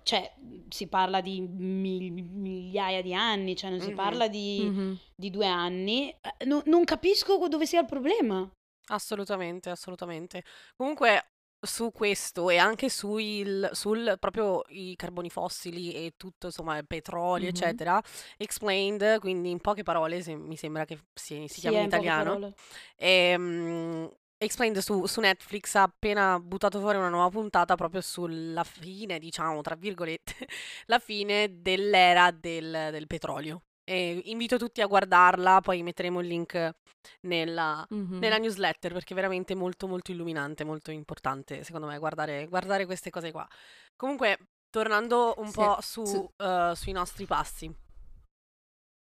cioè, 0.03 0.33
si 0.69 0.87
parla 0.87 1.21
di 1.21 1.41
mil- 1.41 2.11
migliaia 2.11 3.01
di 3.01 3.13
anni, 3.13 3.55
cioè 3.55 3.69
non 3.69 3.79
si 3.79 3.87
mm-hmm. 3.87 3.95
parla 3.95 4.27
di, 4.27 4.59
mm-hmm. 4.63 4.93
di, 5.15 5.29
due 5.29 5.47
anni. 5.47 6.09
Eh, 6.09 6.45
no, 6.45 6.61
non 6.65 6.83
capisco 6.83 7.47
dove 7.47 7.65
sia 7.65 7.81
il 7.81 7.85
problema. 7.85 8.49
Assolutamente, 8.87 9.69
assolutamente. 9.69 10.43
Comunque, 10.75 11.31
su 11.59 11.91
questo 11.91 12.49
e 12.49 12.57
anche 12.57 12.89
sul, 12.89 13.69
sul 13.73 14.17
proprio 14.19 14.63
i 14.69 14.95
carboni 14.95 15.29
fossili 15.29 15.93
e 15.93 16.13
tutto, 16.15 16.47
insomma, 16.47 16.77
il 16.77 16.87
petrolio, 16.87 17.45
mm-hmm. 17.45 17.55
eccetera, 17.55 18.01
explained, 18.37 19.19
quindi 19.19 19.49
in 19.49 19.59
poche 19.59 19.83
parole, 19.83 20.21
se, 20.21 20.35
mi 20.35 20.55
sembra 20.55 20.85
che 20.85 20.99
si, 21.13 21.45
si 21.47 21.55
sì, 21.55 21.59
chiama 21.61 21.79
in 21.79 21.85
italiano. 21.85 22.53
E, 22.95 23.07
ehm, 23.07 24.09
Explained 24.39 24.77
su, 24.77 25.07
su, 25.07 25.19
Netflix 25.19 25.73
ha 25.73 25.81
appena 25.81 26.39
buttato 26.39 26.79
fuori 26.79 26.97
una 26.97 27.09
nuova 27.09 27.29
puntata 27.29 27.73
proprio 27.73 28.01
sulla 28.01 28.63
fine, 28.63 29.17
diciamo, 29.17 29.61
tra 29.61 29.73
virgolette, 29.73 30.35
la 30.85 30.99
fine 30.99 31.59
dell'era 31.59 32.29
del, 32.29 32.89
del 32.91 33.07
petrolio. 33.07 33.63
E 33.89 34.21
invito 34.25 34.57
tutti 34.57 34.81
a 34.81 34.85
guardarla, 34.85 35.61
poi 35.61 35.81
metteremo 35.81 36.19
il 36.19 36.27
link 36.27 36.75
nella, 37.21 37.87
mm-hmm. 37.93 38.19
nella, 38.19 38.37
newsletter 38.37 38.91
perché 38.91 39.13
è 39.13 39.15
veramente 39.15 39.55
molto 39.55 39.87
molto 39.87 40.11
illuminante, 40.11 40.65
molto 40.65 40.91
importante 40.91 41.63
secondo 41.63 41.87
me 41.87 41.97
guardare, 41.97 42.47
guardare 42.47 42.85
queste 42.85 43.09
cose 43.09 43.31
qua. 43.31 43.47
Comunque, 43.95 44.49
tornando 44.69 45.35
un 45.37 45.47
sì, 45.47 45.53
po' 45.53 45.77
su, 45.79 46.05
sì. 46.05 46.17
uh, 46.17 46.73
sui 46.73 46.91
nostri 46.91 47.25
passi. 47.25 47.73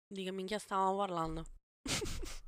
Di 0.08 0.22
che 0.22 0.30
minchia 0.30 0.60
stavamo 0.60 0.96
parlando? 0.96 1.44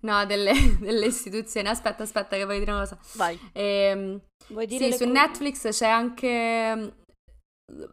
No, 0.00 0.24
delle, 0.26 0.52
delle, 0.78 1.06
istituzioni. 1.06 1.66
Aspetta, 1.66 2.04
aspetta, 2.04 2.36
che 2.36 2.44
voglio 2.44 2.60
dire 2.60 2.70
una 2.70 2.80
cosa. 2.80 2.98
Vai. 3.14 3.36
Ehm, 3.52 4.20
Vuoi 4.48 4.66
dire 4.66 4.92
sì, 4.92 4.92
su 4.92 4.98
cose? 4.98 5.10
Netflix 5.10 5.76
c'è 5.76 5.88
anche. 5.88 6.94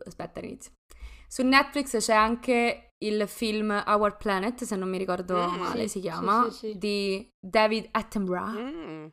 Aspetta, 0.05 0.39
inizio. 0.39 0.71
Su 1.35 1.43
Netflix 1.43 1.97
c'è 1.97 2.13
anche 2.13 2.93
il 2.99 3.27
film 3.27 3.83
Our 3.87 4.15
Planet, 4.15 4.63
se 4.63 4.77
non 4.77 4.87
mi 4.87 4.97
ricordo 4.97 5.35
mm, 5.35 5.59
male, 5.59 5.81
sì, 5.81 5.89
si 5.89 5.99
chiama, 5.99 6.47
sì, 6.49 6.57
sì, 6.69 6.77
di 6.77 7.29
David 7.37 7.89
Attenborough. 7.91 8.57
Mm. 8.57 9.05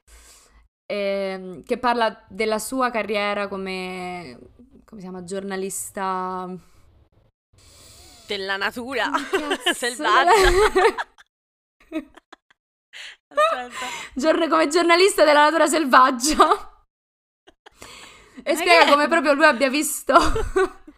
Ehm, 0.87 1.63
che 1.65 1.79
parla 1.79 2.25
della 2.29 2.61
sua 2.61 2.93
carriera 2.93 3.49
come, 3.49 4.39
come 4.85 5.01
si 5.01 5.07
chiama, 5.09 5.25
giornalista 5.25 6.49
della 8.29 8.57
natura 8.57 9.11
selvaggia. 9.75 10.31
Giorno 14.15 14.47
come 14.47 14.69
giornalista 14.69 15.25
della 15.25 15.43
natura 15.43 15.67
selvaggia. 15.67 16.71
E 18.45 18.55
Ma 18.55 18.59
spiega 18.59 18.87
come 18.87 19.09
proprio 19.09 19.35
lui 19.35 19.45
abbia 19.45 19.69
visto. 19.69 20.15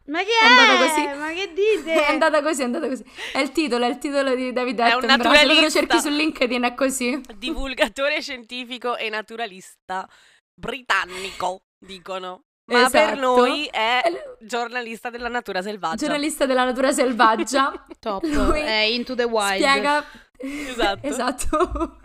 Ma 0.07 0.19
che 0.19 0.31
è? 0.41 0.45
È 0.45 0.49
andata 0.49 0.87
così. 0.87 1.19
Ma 1.19 1.29
che 1.33 1.53
dite? 1.55 1.93
È 2.07 2.11
andata 2.11 2.43
così, 2.43 2.61
è 2.61 2.65
andata 2.65 2.89
così. 2.89 3.05
È 3.33 3.39
il 3.39 3.53
titolo, 3.53 3.85
è 3.85 3.89
il 3.89 3.99
titolo 3.99 4.35
di 4.35 4.53
David 4.53 4.81
Attenborough. 4.81 5.35
Se 5.35 5.61
lo 5.61 5.71
cerchi 5.71 6.01
su 6.01 6.09
LinkedIn 6.09 6.63
è 6.63 6.75
così. 6.75 7.21
Divulgatore 7.37 8.21
scientifico 8.21 8.97
e 8.97 9.09
naturalista 9.09 10.09
britannico, 10.55 11.63
dicono. 11.79 12.43
Ma 12.67 12.87
esatto. 12.87 12.91
per 12.93 13.19
noi 13.19 13.67
è 13.71 14.01
giornalista 14.41 15.11
della 15.11 15.29
natura 15.29 15.61
selvaggia. 15.63 15.97
Giornalista 15.97 16.47
della 16.47 16.65
natura 16.65 16.93
selvaggia. 16.93 17.85
Top. 17.99 18.23
Lui 18.29 18.61
è 18.61 18.81
into 18.83 19.15
the 19.15 19.25
wild. 19.25 19.63
Spiega 19.63 20.05
Esatto. 20.39 21.07
esatto. 21.07 21.99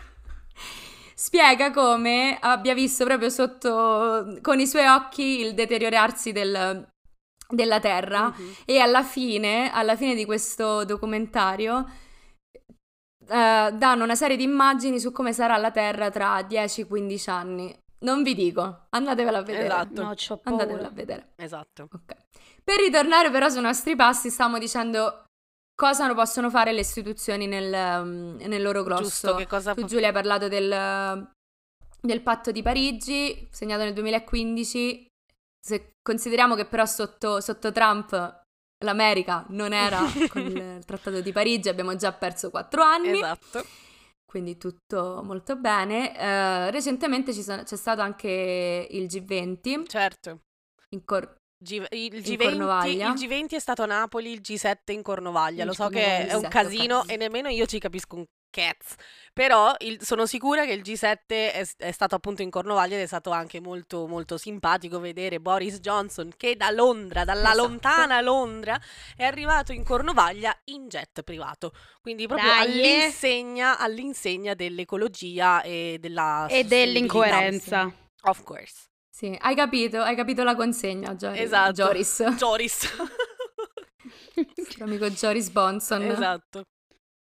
Spiega 1.14 1.70
come 1.70 2.38
abbia 2.40 2.72
visto 2.72 3.04
proprio 3.04 3.28
sotto 3.28 4.38
con 4.40 4.58
i 4.58 4.66
suoi 4.66 4.86
occhi 4.86 5.40
il 5.40 5.52
deteriorarsi 5.52 6.32
del, 6.32 6.88
della 7.50 7.80
Terra 7.80 8.28
Mhm. 8.36 8.52
e 8.64 8.78
alla 8.78 9.02
fine, 9.02 9.70
alla 9.72 9.96
fine 9.96 10.14
di 10.14 10.24
questo 10.24 10.84
documentario 10.84 11.86
eh, 13.28 13.70
danno 13.72 14.04
una 14.04 14.14
serie 14.16 14.36
di 14.36 14.42
immagini 14.42 14.98
su 14.98 15.12
come 15.12 15.32
sarà 15.32 15.56
la 15.56 15.70
Terra 15.70 16.10
tra 16.10 16.40
10-15 16.42 17.30
anni. 17.30 17.76
Non 18.00 18.22
vi 18.22 18.34
dico, 18.34 18.86
andatevela 18.90 19.38
a 19.38 19.42
vedere. 19.42 19.66
Esatto. 19.66 20.02
No, 20.02 20.14
c'ho 20.14 20.40
Andatevela 20.44 20.78
a 20.78 20.88
paura. 20.88 20.94
vedere. 20.94 21.32
Esatto. 21.36 21.88
Ok. 21.92 22.14
Per 22.64 22.76
ritornare 22.80 23.30
però 23.30 23.48
sui 23.48 23.60
nostri 23.60 23.94
passi, 23.94 24.30
stiamo 24.30 24.58
dicendo 24.58 25.24
cosa 25.74 26.06
non 26.06 26.14
possono 26.16 26.50
fare 26.50 26.72
le 26.72 26.80
istituzioni 26.80 27.46
nel, 27.46 27.72
um, 28.02 28.36
nel 28.40 28.62
loro 28.62 28.82
grosso. 28.82 29.02
Giusto, 29.02 29.34
che 29.36 29.46
cosa 29.46 29.74
Tu 29.74 29.82
po- 29.82 29.86
Giulia 29.86 30.08
hai 30.08 30.12
parlato 30.14 30.48
del, 30.48 31.30
del 32.00 32.22
patto 32.22 32.50
di 32.50 32.62
Parigi, 32.62 33.48
segnato 33.50 33.82
nel 33.84 33.92
2015. 33.92 35.06
Se 35.62 35.94
consideriamo 36.02 36.54
che 36.54 36.64
però 36.66 36.86
sotto, 36.86 37.40
sotto 37.40 37.70
Trump 37.72 38.38
l'America 38.84 39.44
non 39.50 39.72
era 39.72 40.00
con 40.30 40.42
il 40.42 40.82
trattato 40.86 41.20
di 41.20 41.32
Parigi, 41.32 41.68
abbiamo 41.68 41.94
già 41.96 42.12
perso 42.12 42.48
quattro 42.50 42.82
anni, 42.82 43.18
Esatto. 43.20 43.64
quindi 44.24 44.56
tutto 44.56 45.20
molto 45.22 45.56
bene. 45.56 46.16
Eh, 46.18 46.70
recentemente 46.70 47.34
ci 47.34 47.42
sono- 47.42 47.62
c'è 47.62 47.76
stato 47.76 48.00
anche 48.00 48.86
il 48.90 49.04
G20 49.06 49.86
Certo. 49.86 50.40
in 50.94 51.04
Cor- 51.04 51.36
G- 51.62 51.84
il, 51.90 52.14
In 52.14 52.20
G20, 52.22 52.38
Cornovaglia. 52.42 53.12
il 53.12 53.14
G20 53.20 53.50
è 53.50 53.58
stato 53.58 53.82
a 53.82 53.86
Napoli, 53.86 54.32
il 54.32 54.40
G7 54.40 54.92
in 54.92 55.02
Cornovaglia. 55.02 55.60
In 55.60 55.66
Lo 55.68 55.74
so 55.74 55.88
che 55.88 56.00
è 56.00 56.04
Cornovaglia, 56.30 56.36
un 56.38 56.42
G7, 56.44 56.48
casino 56.48 57.04
e 57.06 57.16
nemmeno 57.18 57.48
io 57.50 57.66
ci 57.66 57.78
capisco 57.78 58.16
un 58.16 58.24
cazzo. 58.50 58.96
Però 59.32 59.72
il- 59.78 60.02
sono 60.02 60.26
sicura 60.26 60.64
che 60.64 60.72
il 60.72 60.82
G7 60.82 61.16
è, 61.26 61.66
è 61.78 61.92
stato 61.92 62.14
appunto 62.14 62.42
in 62.42 62.50
Cornovaglia 62.50 62.96
ed 62.96 63.02
è 63.02 63.06
stato 63.06 63.30
anche 63.30 63.60
molto, 63.60 64.06
molto 64.06 64.36
simpatico 64.36 64.98
vedere 65.00 65.40
Boris 65.40 65.78
Johnson 65.80 66.32
che 66.36 66.56
da 66.56 66.70
Londra, 66.70 67.24
dalla 67.24 67.50
Esatto. 67.52 67.66
lontana 67.66 68.20
Londra, 68.20 68.78
è 69.16 69.24
arrivato 69.24 69.72
in 69.72 69.84
Cornovaglia 69.84 70.54
in 70.64 70.88
jet 70.88 71.22
privato. 71.22 71.72
Quindi 72.02 72.26
proprio 72.26 72.52
eh. 72.52 72.56
all'insegna, 72.58 73.78
all'insegna 73.78 74.54
dell'ecologia 74.54 75.62
e 75.62 75.96
della 76.00 76.46
E 76.50 76.64
dell'incoerenza. 76.64 77.90
Of 78.22 78.42
course. 78.42 78.88
Sì, 79.08 79.36
hai 79.40 79.54
capito, 79.54 80.00
hai 80.00 80.16
capito 80.16 80.42
la 80.42 80.54
consegna, 80.54 81.14
Giori- 81.14 81.38
Esatto. 81.40 81.72
Joris. 81.72 82.22
Joris. 82.36 82.88
Amico 84.80 85.10
Joris 85.10 85.50
Bonson. 85.50 86.02
esatto. 86.02 86.64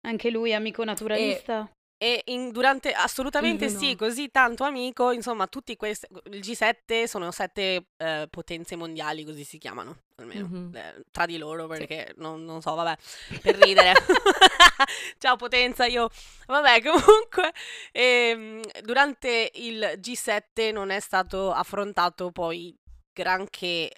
Anche 0.02 0.30
lui 0.30 0.54
amico 0.54 0.85
naturalista. 0.85 1.71
E 2.02 2.23
in- 2.26 2.50
durante, 2.50 2.92
assolutamente 2.92 3.69
sì, 3.69 3.95
così 3.95 4.30
tanto 4.30 4.64
amico, 4.64 5.11
insomma, 5.11 5.47
tutti 5.47 5.76
questi, 5.76 6.07
il 6.30 6.40
G7 6.40 7.04
sono 7.04 7.30
sette 7.30 7.88
eh, 7.99 8.26
potenze 8.30 8.75
mondiali, 8.75 9.23
così 9.23 9.45
si 9.45 9.59
chiamano, 9.59 10.04
almeno, 10.16 10.47
Mhm. 10.50 10.75
eh, 10.76 11.02
tra 11.11 11.26
di 11.26 11.37
loro, 11.37 11.66
perché 11.66 12.14
non, 12.16 12.42
non 12.42 12.62
so, 12.62 12.75
vabbè, 12.75 12.97
per 13.42 13.57
ridere. 13.57 13.92
Ciao 15.19 15.37
potenza, 15.37 15.85
io... 15.85 16.09
Vabbè, 16.47 16.80
comunque, 16.90 17.52
ehm, 17.92 18.62
durante 18.83 19.50
il 19.57 19.92
G7 20.00 20.73
non 20.73 20.88
è 20.88 21.00
stato 21.00 21.52
affrontato 21.52 22.30
poi 22.30 22.75
granché 23.12 23.90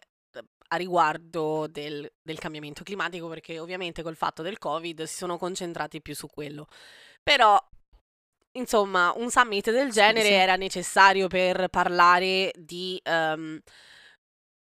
a 0.73 0.77
riguardo 0.77 1.67
del, 1.67 2.11
del 2.23 2.39
cambiamento 2.39 2.83
climatico, 2.83 3.29
perché 3.29 3.59
ovviamente 3.59 4.03
col 4.03 4.17
fatto 4.17 4.43
del 4.43 4.59
Covid 4.59 5.03
si 5.03 5.17
sono 5.17 5.37
concentrati 5.37 6.01
più 6.01 6.15
su 6.15 6.29
quello. 6.29 6.67
Però, 7.23 7.63
insomma, 8.53 9.13
un 9.17 9.31
summit 9.31 9.71
del 9.71 9.91
genere 9.91 10.29
sì. 10.29 10.33
era 10.33 10.57
necessario 10.57 11.29
per 11.29 11.69
parlare 11.69 12.53
di 12.57 12.99
ehm, 13.03 13.61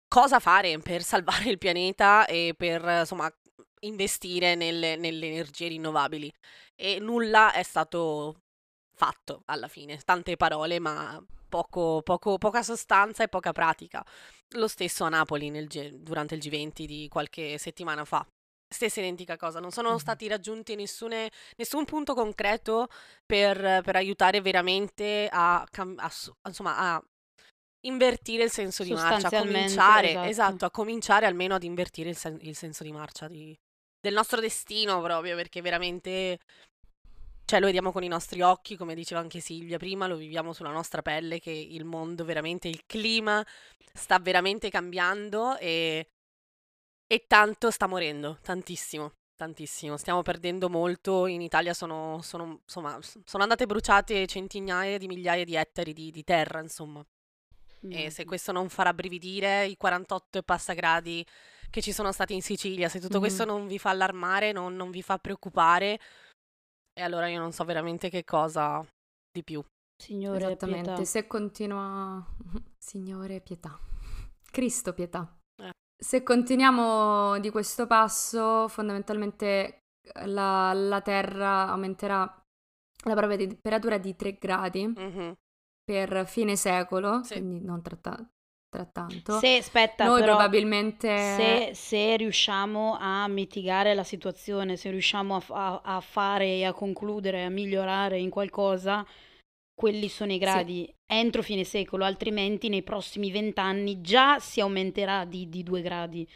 cosa 0.08 0.40
fare 0.40 0.78
per 0.78 1.02
salvare 1.02 1.50
il 1.50 1.58
pianeta 1.58 2.24
e 2.24 2.54
per, 2.56 2.82
insomma, 3.00 3.30
investire 3.80 4.54
nelle, 4.54 4.96
nelle 4.96 5.26
energie 5.26 5.68
rinnovabili. 5.68 6.32
E 6.74 6.98
nulla 6.98 7.52
è 7.52 7.62
stato 7.62 8.40
fatto 8.94 9.42
alla 9.46 9.68
fine. 9.68 9.98
Tante 9.98 10.36
parole, 10.36 10.78
ma 10.78 11.22
poco, 11.46 12.00
poco- 12.02 12.38
poca 12.38 12.62
sostanza 12.62 13.22
e 13.22 13.28
poca 13.28 13.52
pratica. 13.52 14.02
Lo 14.54 14.68
stesso 14.68 15.04
a 15.04 15.08
Napoli 15.08 15.50
G- 15.66 15.90
durante 15.98 16.34
il 16.34 16.40
G20 16.40 16.84
di 16.84 17.08
qualche 17.08 17.56
settimana 17.58 18.04
fa. 18.04 18.26
Stessa 18.72 19.00
identica 19.00 19.36
cosa, 19.36 19.58
non 19.58 19.72
sono 19.72 19.98
stati 19.98 20.28
raggiunti 20.28 20.76
nessune- 20.76 21.30
nessun 21.56 21.84
punto 21.84 22.14
concreto 22.14 22.88
per, 23.26 23.56
per 23.82 23.96
aiutare 23.96 24.40
veramente 24.40 25.28
a, 25.30 25.66
cam- 25.68 25.98
a 25.98 26.10
insomma, 26.46 26.76
a 26.78 27.04
invertire 27.86 28.44
il 28.44 28.50
senso 28.50 28.84
di 28.84 28.92
marcia, 28.92 29.28
a 29.28 29.40
cominciare, 29.42 30.10
esatto. 30.10 30.28
esatto, 30.28 30.64
a 30.66 30.70
cominciare 30.70 31.26
almeno 31.26 31.54
ad 31.54 31.64
invertire 31.64 32.10
il, 32.10 32.16
sen- 32.16 32.38
il 32.42 32.54
senso 32.54 32.84
di 32.84 32.92
marcia 32.92 33.26
di- 33.26 33.56
del 34.00 34.14
nostro 34.14 34.40
destino 34.40 35.00
proprio, 35.00 35.34
perché 35.34 35.60
veramente, 35.60 36.38
cioè 37.50 37.58
lo 37.58 37.66
vediamo 37.66 37.90
con 37.90 38.04
i 38.04 38.08
nostri 38.08 38.42
occhi, 38.42 38.76
come 38.76 38.94
diceva 38.94 39.20
anche 39.20 39.40
Silvia 39.40 39.76
prima, 39.76 40.06
lo 40.06 40.14
viviamo 40.14 40.52
sulla 40.52 40.70
nostra 40.70 41.02
pelle, 41.02 41.40
che 41.40 41.50
il 41.50 41.84
mondo 41.84 42.24
veramente, 42.24 42.68
il 42.68 42.86
clima 42.86 43.44
sta 43.92 44.20
veramente 44.20 44.70
cambiando 44.70 45.56
e, 45.58 46.10
e 47.08 47.24
tanto 47.26 47.72
sta 47.72 47.88
morendo, 47.88 48.38
tantissimo. 48.40 49.14
Tantissimo, 49.34 49.96
stiamo 49.96 50.22
perdendo 50.22 50.68
molto. 50.68 51.26
In 51.26 51.40
Italia 51.40 51.74
sono, 51.74 52.20
sono, 52.22 52.60
insomma, 52.62 52.96
sono 53.00 53.42
andate 53.42 53.66
bruciate 53.66 54.26
centinaia 54.28 54.96
di 54.96 55.08
migliaia 55.08 55.44
di 55.44 55.56
ettari 55.56 55.92
di, 55.92 56.12
di 56.12 56.22
terra, 56.22 56.60
insomma. 56.60 57.04
E 57.88 58.10
se 58.10 58.24
questo 58.26 58.52
non 58.52 58.68
farà 58.68 58.92
brividire 58.94 59.66
i 59.66 59.76
48 59.76 60.38
e 60.38 60.42
passa 60.42 60.74
gradi 60.74 61.26
che 61.70 61.80
ci 61.80 61.92
sono 61.92 62.12
stati 62.12 62.34
in 62.34 62.42
Sicilia, 62.42 62.88
se 62.88 63.00
tutto 63.00 63.18
questo 63.18 63.44
Mhm. 63.44 63.48
non 63.50 63.66
vi 63.66 63.78
fa 63.78 63.90
allarmare, 63.90 64.52
non, 64.52 64.76
non 64.76 64.90
vi 64.90 65.02
fa 65.02 65.18
preoccupare, 65.18 65.98
e 66.92 67.02
allora 67.02 67.28
io 67.28 67.38
non 67.38 67.52
so 67.52 67.64
veramente 67.64 68.10
che 68.10 68.24
cosa 68.24 68.84
di 69.30 69.42
più. 69.44 69.62
Signore, 70.00 70.38
Esattamente, 70.38 70.88
pietà. 70.92 71.04
se 71.04 71.26
continua... 71.26 72.24
Signore, 72.78 73.40
pietà. 73.40 73.78
Cristo, 74.50 74.92
pietà. 74.94 75.36
Eh. 75.62 75.70
Se 76.02 76.22
continuiamo 76.22 77.38
di 77.38 77.50
questo 77.50 77.86
passo, 77.86 78.66
fondamentalmente 78.68 79.80
la, 80.24 80.72
la 80.72 81.00
Terra 81.02 81.68
aumenterà 81.68 82.20
la 83.04 83.14
propria 83.14 83.36
temperatura 83.36 83.98
di 83.98 84.16
3 84.16 84.32
gradi 84.38 84.86
Mhm. 84.86 85.34
per 85.84 86.26
fine 86.26 86.56
secolo, 86.56 87.22
Sì. 87.22 87.34
quindi 87.34 87.60
non 87.64 87.82
tra, 87.82 87.96
ta- 88.70 88.78
tra 88.78 88.84
tanto. 88.86 89.38
Se, 89.38 89.56
aspetta, 89.56 90.06
Noi 90.06 90.20
però, 90.20 90.36
probabilmente... 90.36 91.08
se, 91.08 91.70
se 91.74 92.16
riusciamo 92.16 92.96
a 92.98 93.28
mitigare 93.28 93.94
la 93.94 94.04
situazione, 94.04 94.76
se 94.76 94.90
riusciamo 94.90 95.36
a, 95.36 95.40
fa- 95.40 95.80
a 95.84 96.00
fare 96.00 96.46
e 96.46 96.64
a 96.64 96.72
concludere, 96.72 97.44
a 97.44 97.50
migliorare 97.50 98.18
in 98.18 98.30
qualcosa, 98.30 99.04
quelli 99.74 100.08
sono 100.08 100.32
i 100.32 100.38
gradi 100.38 100.94
entro 101.10 101.42
fine 101.42 101.64
secolo, 101.64 102.04
altrimenti 102.04 102.68
nei 102.68 102.82
prossimi 102.82 103.32
vent'anni 103.32 104.00
già 104.00 104.38
si 104.38 104.60
aumenterà 104.60 105.24
di, 105.24 105.48
di 105.48 105.62
due 105.64 105.82
gradi. 105.82 106.28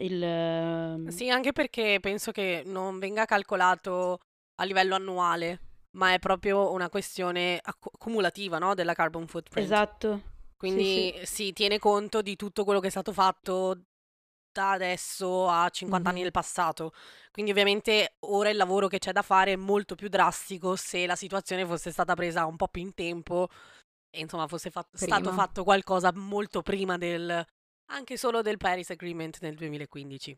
Il, 0.00 0.22
ehm, 0.22 1.08
Sì, 1.08 1.30
anche 1.30 1.52
perché 1.52 1.98
penso 2.00 2.32
che 2.32 2.62
non 2.66 2.98
venga 2.98 3.24
calcolato 3.24 4.18
a 4.60 4.64
livello 4.64 4.96
annuale, 4.96 5.60
ma 5.96 6.12
è 6.12 6.18
proprio 6.18 6.72
una 6.72 6.88
questione 6.88 7.60
accu- 7.62 7.96
cumulativa, 7.96 8.58
no, 8.58 8.74
della 8.74 8.94
carbon 8.94 9.26
footprint. 9.26 9.66
Esatto. 9.66 10.36
Quindi 10.58 11.14
si 11.24 11.52
tiene 11.52 11.78
conto 11.78 12.20
di 12.20 12.36
tutto 12.36 12.64
quello 12.64 12.80
che 12.80 12.88
è 12.88 12.90
stato 12.90 13.12
fatto 13.12 13.80
da 14.52 14.72
adesso 14.72 15.48
a 15.48 15.68
50 15.68 16.08
anni 16.08 16.18
Mhm. 16.18 16.24
nel 16.24 16.32
passato. 16.32 16.92
Quindi 17.30 17.52
ovviamente 17.52 18.16
ora 18.26 18.50
il 18.50 18.56
lavoro 18.56 18.88
che 18.88 18.98
c'è 18.98 19.12
da 19.12 19.22
fare 19.22 19.52
è 19.52 19.56
molto 19.56 19.94
più 19.94 20.08
drastico 20.08 20.74
se 20.74 21.06
la 21.06 21.14
situazione 21.14 21.64
fosse 21.64 21.92
stata 21.92 22.14
presa 22.14 22.44
un 22.44 22.56
po' 22.56 22.66
più 22.66 22.82
in 22.82 22.92
tempo 22.92 23.48
e 24.10 24.20
insomma 24.20 24.48
fosse 24.48 24.70
fat- 24.70 24.96
stato 24.96 25.32
fatto 25.32 25.62
qualcosa 25.62 26.12
molto 26.12 26.62
prima 26.62 26.98
del 26.98 27.46
anche 27.90 28.16
solo 28.16 28.42
del 28.42 28.56
Paris 28.56 28.90
Agreement 28.90 29.38
nel 29.40 29.54
2015. 29.54 30.36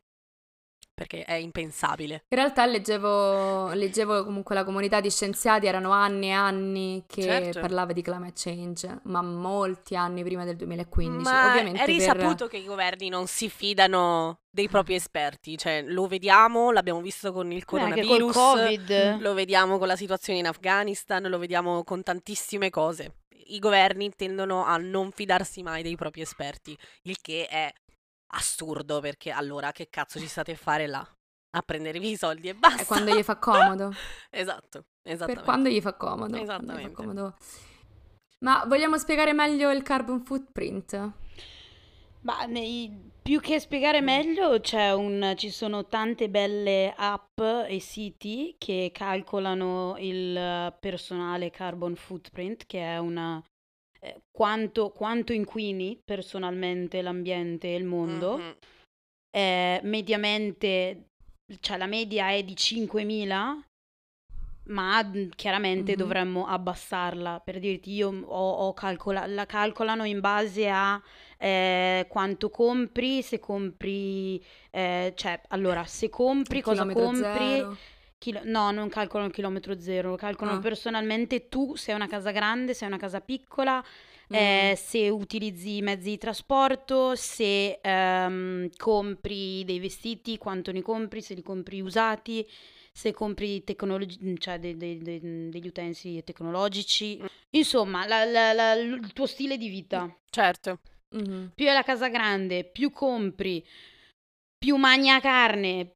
Perché 1.00 1.24
è 1.24 1.32
impensabile. 1.32 2.24
In 2.28 2.36
realtà 2.36 2.66
leggevo, 2.66 3.72
leggevo 3.72 4.22
comunque 4.22 4.54
la 4.54 4.64
comunità 4.64 5.00
di 5.00 5.10
scienziati, 5.10 5.66
erano 5.66 5.92
anni 5.92 6.26
e 6.28 6.32
anni 6.32 7.04
che 7.06 7.22
Certo. 7.22 7.60
parlava 7.60 7.92
di 7.92 8.02
climate 8.02 8.32
change, 8.36 9.00
ma 9.04 9.22
molti 9.22 9.96
anni 9.96 10.22
prima 10.22 10.44
del 10.44 10.56
2015. 10.56 11.22
Ma 11.22 11.48
Ovviamente 11.48 11.80
è 11.82 11.84
per- 11.86 11.94
risaputo 11.94 12.48
che 12.48 12.58
i 12.58 12.64
governi 12.66 13.08
non 13.08 13.26
si 13.26 13.48
fidano 13.48 14.40
dei 14.50 14.68
propri 14.68 14.94
esperti, 14.94 15.56
cioè 15.56 15.82
lo 15.86 16.06
vediamo, 16.06 16.70
l'abbiamo 16.70 17.00
visto 17.00 17.32
con 17.32 17.50
il 17.50 17.64
col 17.64 17.80
coronavirus, 17.80 18.34
Covid. 18.34 19.20
lo 19.20 19.32
vediamo 19.32 19.78
con 19.78 19.86
la 19.86 19.96
situazione 19.96 20.38
in 20.40 20.46
Afghanistan, 20.48 21.22
lo 21.22 21.38
vediamo 21.38 21.82
con 21.82 22.02
tantissime 22.02 22.68
cose. 22.68 23.14
I 23.52 23.58
governi 23.58 24.10
tendono 24.14 24.66
a 24.66 24.76
non 24.76 25.12
fidarsi 25.12 25.62
mai 25.62 25.82
dei 25.82 25.96
propri 25.96 26.20
esperti, 26.20 26.76
il 27.04 27.16
che 27.22 27.46
è 27.46 27.72
assurdo 28.32 29.00
perché 29.00 29.30
allora 29.30 29.72
che 29.72 29.88
cazzo 29.88 30.18
ci 30.18 30.26
state 30.26 30.52
a 30.52 30.56
fare 30.56 30.86
là? 30.86 31.06
A 31.52 31.62
prendervi 31.62 32.10
i 32.10 32.16
soldi 32.16 32.48
e 32.48 32.54
basta. 32.54 32.82
È 32.82 32.86
quando 32.86 33.14
gli 33.14 33.22
fa 33.22 33.36
comodo. 33.36 33.92
Esatto. 34.30 34.84
Per 35.02 35.42
quando 35.42 35.68
gli 35.68 35.80
fa 35.80 35.94
comodo. 35.94 36.36
Esattamente. 36.36 36.90
Fa 36.90 36.94
comodo. 36.94 37.36
Ma 38.40 38.64
vogliamo 38.66 38.96
spiegare 38.98 39.32
meglio 39.32 39.70
il 39.70 39.82
carbon 39.82 40.22
footprint? 40.22 41.12
Ma 42.22 42.44
nei, 42.44 43.10
più 43.22 43.40
che 43.40 43.58
spiegare 43.58 44.00
meglio, 44.00 44.60
un, 44.96 45.34
ci 45.36 45.50
sono 45.50 45.86
tante 45.86 46.28
belle 46.28 46.92
app 46.96 47.40
e 47.40 47.78
siti 47.80 48.54
che 48.58 48.90
calcolano 48.92 49.96
il 49.98 50.74
personale 50.78 51.50
carbon 51.50 51.94
footprint, 51.96 52.66
che 52.66 52.80
è 52.80 52.98
una 52.98 53.42
eh, 54.00 54.22
quanto, 54.30 54.90
quanto, 54.90 55.32
inquini 55.32 56.00
personalmente 56.04 57.02
l'ambiente 57.02 57.68
e 57.68 57.76
il 57.76 57.84
mondo. 57.84 58.38
Mm-hmm. 58.38 58.50
Eh, 59.30 59.80
mediamente, 59.84 61.10
cioè 61.60 61.76
la 61.76 61.86
media 61.86 62.30
è 62.30 62.42
di 62.42 62.54
5.000 62.54 63.68
ma 64.70 65.04
chiaramente 65.34 65.92
mm-hmm. 65.92 66.00
dovremmo 66.00 66.46
abbassarla. 66.46 67.40
Per 67.40 67.58
dirti, 67.58 67.92
io 67.92 68.22
ho, 68.24 68.50
ho 68.50 68.72
calcola- 68.72 69.26
la 69.26 69.46
calcolano 69.46 70.04
in 70.04 70.20
base 70.20 70.68
a 70.68 71.00
eh, 71.38 72.06
quanto 72.08 72.50
compri, 72.50 73.22
se 73.22 73.38
compri, 73.38 74.42
eh, 74.70 75.12
cioè, 75.16 75.40
allora, 75.48 75.84
se 75.84 76.08
compri, 76.08 76.60
cosa 76.60 76.86
compri. 76.86 77.66
Chilo- 78.20 78.42
no, 78.44 78.70
non 78.70 78.90
calcolano 78.90 79.28
il 79.28 79.34
chilometro 79.34 79.80
zero, 79.80 80.14
calcolano 80.14 80.58
ah. 80.58 80.60
personalmente 80.60 81.48
tu 81.48 81.74
se 81.74 81.90
hai 81.90 81.96
una 81.96 82.06
casa 82.06 82.32
grande, 82.32 82.74
se 82.74 82.84
hai 82.84 82.90
una 82.90 83.00
casa 83.00 83.22
piccola, 83.22 83.82
mm. 83.82 84.34
eh, 84.36 84.74
se 84.76 85.08
utilizzi 85.08 85.76
i 85.76 85.82
mezzi 85.82 86.10
di 86.10 86.18
trasporto, 86.18 87.14
se 87.16 87.80
ehm, 87.80 88.68
compri 88.76 89.64
dei 89.64 89.80
vestiti, 89.80 90.36
quanto 90.36 90.70
ne 90.70 90.82
compri, 90.82 91.22
se 91.22 91.32
li 91.32 91.42
compri 91.42 91.80
usati 91.80 92.46
se 92.92 93.12
compri 93.12 93.64
tecnologi- 93.64 94.38
cioè 94.38 94.58
de- 94.58 94.76
de- 94.76 94.98
de- 94.98 95.48
degli 95.48 95.66
utensili 95.66 96.22
tecnologici, 96.22 97.18
insomma, 97.50 98.06
la, 98.06 98.24
la, 98.24 98.52
la, 98.52 98.72
il 98.74 99.12
tuo 99.14 99.26
stile 99.26 99.56
di 99.56 99.68
vita. 99.68 100.14
Certo. 100.28 100.80
Mm-hmm. 101.16 101.46
Più 101.54 101.66
è 101.66 101.72
la 101.72 101.84
casa 101.84 102.08
grande, 102.08 102.64
più 102.64 102.90
compri, 102.90 103.64
più 104.58 104.76
magna 104.76 105.20
carne, 105.20 105.94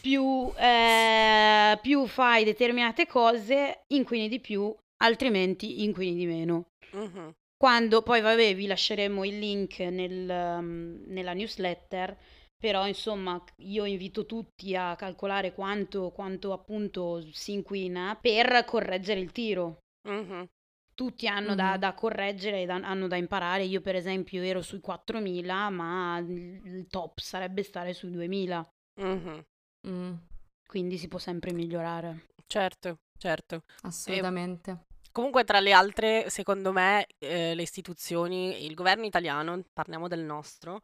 più, 0.00 0.52
eh, 0.56 1.78
più, 1.80 2.06
fai 2.06 2.44
determinate 2.44 3.06
cose, 3.06 3.84
inquini 3.88 4.28
di 4.28 4.40
più, 4.40 4.74
altrimenti 5.02 5.84
inquini 5.84 6.14
di 6.14 6.26
meno. 6.26 6.70
Mm-hmm. 6.94 7.28
Quando 7.56 8.02
poi, 8.02 8.20
vabbè, 8.20 8.54
vi 8.54 8.66
lasceremo 8.66 9.24
il 9.24 9.38
link 9.38 9.78
nel, 9.78 10.28
um, 10.28 11.02
nella 11.06 11.32
newsletter 11.32 12.16
però 12.58 12.86
insomma 12.86 13.42
io 13.58 13.84
invito 13.84 14.24
tutti 14.24 14.74
a 14.74 14.96
calcolare 14.96 15.52
quanto, 15.52 16.10
quanto 16.10 16.52
appunto 16.52 17.22
si 17.32 17.52
inquina 17.52 18.18
per 18.20 18.64
correggere 18.64 19.20
il 19.20 19.32
tiro. 19.32 19.82
Mm-hmm. 20.08 20.42
Tutti 20.94 21.28
hanno 21.28 21.48
mm-hmm. 21.48 21.56
da, 21.56 21.76
da, 21.76 21.94
correggere 21.94 22.62
e 22.62 22.66
hanno 22.68 23.06
da 23.06 23.16
imparare. 23.16 23.64
Io 23.64 23.82
per 23.82 23.94
esempio 23.94 24.42
ero 24.42 24.62
sui 24.62 24.80
4.000 24.84 25.70
ma 25.70 26.18
il 26.18 26.86
top 26.88 27.18
sarebbe 27.18 27.62
stare 27.62 27.92
sui 27.92 28.10
2.000. 28.10 28.64
Mm-hmm. 29.00 29.38
Mm. 29.88 30.14
Quindi 30.66 30.98
si 30.98 31.08
può 31.08 31.18
sempre 31.18 31.52
migliorare. 31.52 32.26
Certo, 32.46 32.98
certo. 33.18 33.62
Assolutamente. 33.82 34.70
E... 34.70 34.94
Comunque, 35.12 35.44
tra 35.44 35.60
le 35.60 35.72
altre, 35.72 36.28
secondo 36.28 36.72
me, 36.72 37.06
eh, 37.18 37.54
le 37.54 37.62
istituzioni, 37.62 38.66
il 38.66 38.74
governo 38.74 39.04
italiano, 39.04 39.62
parliamo 39.72 40.08
del 40.08 40.20
nostro, 40.20 40.82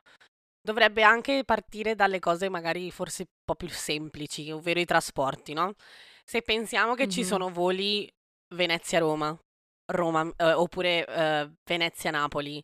Dovrebbe 0.64 1.02
anche 1.02 1.42
partire 1.44 1.96
dalle 1.96 2.20
cose 2.20 2.48
magari 2.48 2.92
forse 2.92 3.22
un 3.22 3.44
po' 3.44 3.56
più 3.56 3.68
semplici, 3.68 4.48
ovvero 4.52 4.78
i 4.78 4.84
trasporti, 4.84 5.54
no? 5.54 5.74
Se 6.24 6.40
pensiamo 6.42 6.94
che 6.94 7.08
ci 7.08 7.24
sono 7.24 7.50
voli 7.50 8.08
Venezia-Roma, 8.54 9.36
Roma, 9.92 10.32
eh, 10.36 10.52
oppure 10.52 11.04
eh, 11.04 11.50
Venezia-Napoli, 11.64 12.62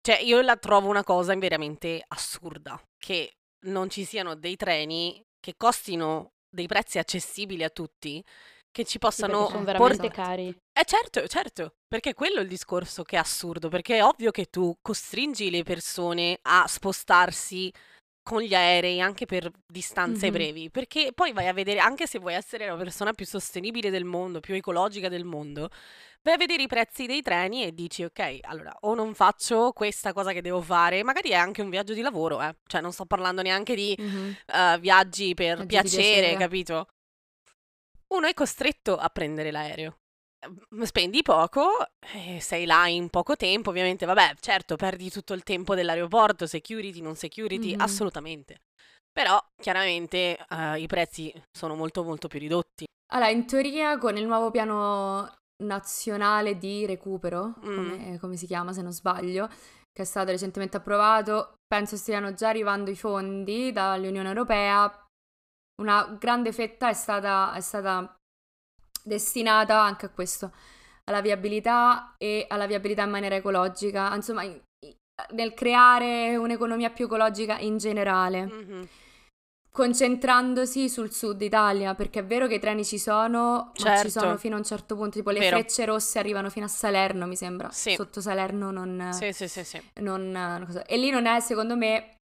cioè 0.00 0.18
io 0.18 0.40
la 0.40 0.56
trovo 0.56 0.88
una 0.88 1.04
cosa 1.04 1.32
veramente 1.36 2.02
assurda, 2.08 2.82
che 2.98 3.34
non 3.66 3.90
ci 3.90 4.04
siano 4.04 4.34
dei 4.34 4.56
treni 4.56 5.22
che 5.40 5.54
costino 5.56 6.32
dei 6.48 6.66
prezzi 6.66 6.98
accessibili 6.98 7.64
a 7.64 7.70
tutti 7.70 8.22
che 8.72 8.84
ci 8.84 8.98
possano 8.98 9.48
sono 9.48 9.64
veramente 9.64 10.08
por- 10.08 10.10
cari. 10.10 10.48
Eh 10.48 10.84
certo, 10.84 11.26
certo, 11.28 11.74
perché 11.86 12.14
quello 12.14 12.38
è 12.38 12.42
il 12.42 12.48
discorso 12.48 13.02
che 13.02 13.16
è 13.16 13.18
assurdo, 13.18 13.68
perché 13.68 13.98
è 13.98 14.04
ovvio 14.04 14.30
che 14.30 14.46
tu 14.46 14.74
costringi 14.80 15.50
le 15.50 15.62
persone 15.62 16.38
a 16.42 16.66
spostarsi 16.66 17.70
con 18.22 18.40
gli 18.40 18.54
aerei 18.54 19.00
anche 19.00 19.26
per 19.26 19.50
distanze 19.66 20.26
mm-hmm. 20.26 20.34
brevi, 20.34 20.70
perché 20.70 21.12
poi 21.12 21.32
vai 21.32 21.48
a 21.48 21.52
vedere, 21.52 21.80
anche 21.80 22.06
se 22.06 22.18
vuoi 22.18 22.34
essere 22.34 22.66
la 22.66 22.76
persona 22.76 23.12
più 23.12 23.26
sostenibile 23.26 23.90
del 23.90 24.04
mondo, 24.04 24.40
più 24.40 24.54
ecologica 24.54 25.08
del 25.08 25.24
mondo, 25.24 25.68
vai 26.22 26.34
a 26.34 26.36
vedere 26.36 26.62
i 26.62 26.68
prezzi 26.68 27.06
dei 27.06 27.22
treni 27.22 27.64
e 27.64 27.72
dici 27.72 28.04
ok, 28.04 28.38
allora 28.42 28.74
o 28.80 28.94
non 28.94 29.14
faccio 29.14 29.72
questa 29.72 30.12
cosa 30.12 30.32
che 30.32 30.42
devo 30.42 30.60
fare, 30.60 31.02
magari 31.02 31.30
è 31.30 31.34
anche 31.34 31.62
un 31.62 31.70
viaggio 31.70 31.94
di 31.94 32.00
lavoro, 32.00 32.40
eh? 32.42 32.56
cioè 32.66 32.80
non 32.80 32.92
sto 32.92 33.04
parlando 33.06 33.42
neanche 33.42 33.74
di 33.74 33.96
mm-hmm. 34.00 34.32
uh, 34.46 34.78
viaggi 34.78 35.34
per 35.34 35.66
viaggi 35.66 35.96
piacere, 35.96 36.36
capito? 36.36 36.86
uno 38.12 38.26
è 38.26 38.34
costretto 38.34 38.96
a 38.96 39.08
prendere 39.08 39.50
l'aereo. 39.50 39.98
Ehm, 40.44 40.82
spendi 40.84 41.22
poco, 41.22 41.68
eh, 42.14 42.40
sei 42.40 42.66
là 42.66 42.86
in 42.88 43.08
poco 43.08 43.36
tempo, 43.36 43.70
ovviamente, 43.70 44.06
vabbè, 44.06 44.34
certo, 44.40 44.76
perdi 44.76 45.10
tutto 45.10 45.32
il 45.34 45.42
tempo 45.42 45.74
dell'aeroporto, 45.74 46.46
security, 46.46 47.00
non 47.00 47.16
security, 47.16 47.70
mm-hmm. 47.70 47.80
assolutamente. 47.80 48.62
Però 49.12 49.38
chiaramente 49.60 50.38
uh, 50.50 50.74
i 50.74 50.86
prezzi 50.86 51.32
sono 51.50 51.74
molto 51.74 52.02
molto 52.02 52.28
più 52.28 52.38
ridotti. 52.38 52.86
Allora, 53.12 53.28
in 53.28 53.46
teoria 53.46 53.98
con 53.98 54.16
il 54.16 54.26
nuovo 54.26 54.50
piano 54.50 55.41
nazionale 55.62 56.58
di 56.58 56.86
recupero, 56.86 57.54
mm. 57.64 57.74
come, 57.74 58.18
come 58.20 58.36
si 58.36 58.46
chiama 58.46 58.72
se 58.72 58.82
non 58.82 58.92
sbaglio, 58.92 59.48
che 59.92 60.02
è 60.02 60.04
stato 60.04 60.30
recentemente 60.30 60.76
approvato, 60.76 61.54
penso 61.66 61.96
stiano 61.96 62.34
già 62.34 62.48
arrivando 62.48 62.90
i 62.90 62.96
fondi 62.96 63.72
dall'Unione 63.72 64.28
Europea 64.28 65.02
una 65.82 66.16
grande 66.18 66.52
fetta 66.52 66.88
è 66.88 66.92
stata, 66.92 67.52
è 67.54 67.60
stata 67.60 68.14
destinata 69.02 69.80
anche 69.80 70.06
a 70.06 70.10
questo, 70.10 70.52
alla 71.04 71.20
viabilità 71.20 72.14
e 72.18 72.46
alla 72.48 72.66
viabilità 72.66 73.02
in 73.02 73.10
maniera 73.10 73.34
ecologica, 73.34 74.14
insomma, 74.14 74.44
nel 74.44 75.54
creare 75.54 76.36
un'economia 76.36 76.90
più 76.90 77.06
ecologica 77.06 77.58
in 77.58 77.78
generale. 77.78 78.46
Mm-hmm. 78.46 78.82
Concentrandosi 79.74 80.90
sul 80.90 81.12
sud 81.12 81.40
Italia, 81.40 81.94
perché 81.94 82.20
è 82.20 82.24
vero 82.24 82.46
che 82.46 82.56
i 82.56 82.60
treni 82.60 82.84
ci 82.84 82.98
sono, 82.98 83.70
certo. 83.72 83.90
ma 83.90 84.02
ci 84.02 84.10
sono 84.10 84.36
fino 84.36 84.54
a 84.54 84.58
un 84.58 84.64
certo 84.64 84.96
punto, 84.96 85.12
tipo 85.16 85.30
le 85.30 85.38
vero. 85.38 85.56
frecce 85.56 85.86
rosse 85.86 86.18
arrivano 86.18 86.50
fino 86.50 86.66
a 86.66 86.68
Salerno, 86.68 87.26
mi 87.26 87.36
sembra. 87.36 87.70
Sì. 87.70 87.94
Sotto 87.94 88.20
Salerno 88.20 88.70
non, 88.70 89.08
sì, 89.12 89.32
sì, 89.32 89.48
sì, 89.48 89.64
sì. 89.64 89.82
non, 90.00 90.30
non 90.30 90.82
E 90.86 90.96
lì 90.98 91.08
non 91.08 91.24
è, 91.24 91.40
secondo 91.40 91.74
me, 91.74 92.16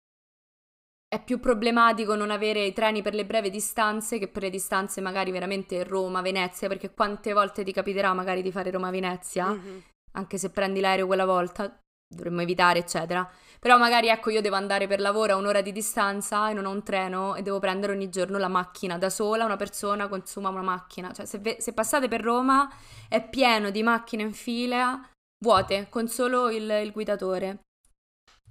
è 1.08 1.24
più 1.24 1.40
problematico 1.40 2.14
non 2.14 2.30
avere 2.30 2.66
i 2.66 2.74
treni 2.74 3.00
per 3.00 3.14
le 3.14 3.24
brevi 3.24 3.48
distanze 3.48 4.18
che 4.18 4.28
per 4.28 4.42
le 4.42 4.50
distanze 4.50 5.00
magari 5.00 5.30
veramente 5.30 5.84
Roma-Venezia, 5.84 6.68
perché 6.68 6.92
quante 6.92 7.32
volte 7.32 7.64
ti 7.64 7.72
capiterà 7.72 8.12
magari 8.12 8.42
di 8.42 8.52
fare 8.52 8.70
Roma-Venezia, 8.70 9.46
mm-hmm. 9.46 9.78
anche 10.12 10.36
se 10.36 10.50
prendi 10.50 10.80
l'aereo 10.80 11.06
quella 11.06 11.24
volta, 11.24 11.80
dovremmo 12.08 12.40
evitare, 12.40 12.80
eccetera. 12.80 13.28
Però 13.60 13.76
magari 13.76 14.08
ecco 14.08 14.30
io 14.30 14.40
devo 14.40 14.56
andare 14.56 14.86
per 14.86 15.00
lavoro 15.00 15.32
a 15.32 15.36
un'ora 15.36 15.60
di 15.60 15.72
distanza 15.72 16.48
e 16.48 16.54
non 16.54 16.64
ho 16.64 16.70
un 16.70 16.82
treno 16.82 17.34
e 17.34 17.42
devo 17.42 17.58
prendere 17.58 17.92
ogni 17.92 18.08
giorno 18.08 18.38
la 18.38 18.48
macchina 18.48 18.98
da 18.98 19.10
sola, 19.10 19.44
una 19.44 19.56
persona 19.56 20.08
consuma 20.08 20.48
una 20.48 20.62
macchina. 20.62 21.12
Cioè 21.12 21.26
se, 21.26 21.38
ve- 21.38 21.56
se 21.60 21.72
passate 21.72 22.08
per 22.08 22.22
Roma 22.22 22.70
è 23.08 23.28
pieno 23.28 23.70
di 23.70 23.82
macchine 23.82 24.22
in 24.22 24.32
fila 24.32 25.06
vuote 25.44 25.88
con 25.88 26.08
solo 26.08 26.50
il, 26.50 26.70
il 26.82 26.92
guidatore. 26.92 27.64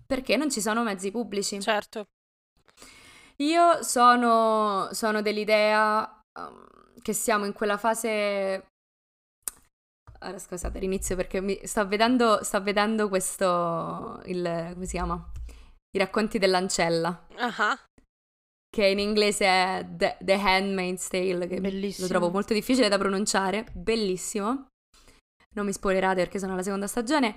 Perché 0.06 0.38
non 0.38 0.50
ci 0.52 0.62
sono 0.62 0.84
mezzi 0.84 1.10
pubblici. 1.12 1.60
Certo. 1.62 2.08
Io 3.38 3.84
sono, 3.84 4.90
sono 4.92 5.22
dell'idea 5.22 6.22
um, 6.40 6.66
che 7.02 7.14
siamo 7.14 7.46
in 7.46 7.54
quella 7.54 7.78
fase... 7.78 8.66
Ora 10.20 10.40
scusate 10.40 10.80
l'inizio 10.80 11.16
perché 11.16 11.42
mi... 11.42 11.60
sto, 11.64 11.88
vedendo, 11.88 12.44
sto 12.44 12.62
vedendo 12.62 13.08
questo... 13.10 14.22
Il, 14.26 14.72
come 14.74 14.86
si 14.86 14.96
chiama? 14.96 15.32
I 15.92 16.00
racconti 16.00 16.38
dell'ancella. 16.40 17.26
Uh-huh. 17.30 17.78
Che 18.70 18.86
in 18.86 19.00
inglese 19.00 19.46
è 19.46 19.88
The, 19.90 20.18
The 20.20 20.34
Handmaid's 20.34 21.08
Tale, 21.08 21.48
che 21.48 21.60
Bellissimo. 21.62 22.08
lo 22.08 22.14
trovo 22.14 22.30
molto 22.30 22.54
difficile 22.54 22.90
da 22.90 22.98
pronunciare. 22.98 23.66
Bellissimo. 23.74 24.68
Non 25.56 25.66
mi 25.66 25.74
spoilerate 25.74 26.22
perché 26.22 26.40
sono 26.40 26.54
alla 26.54 26.64
seconda 26.64 26.88
stagione. 26.88 27.36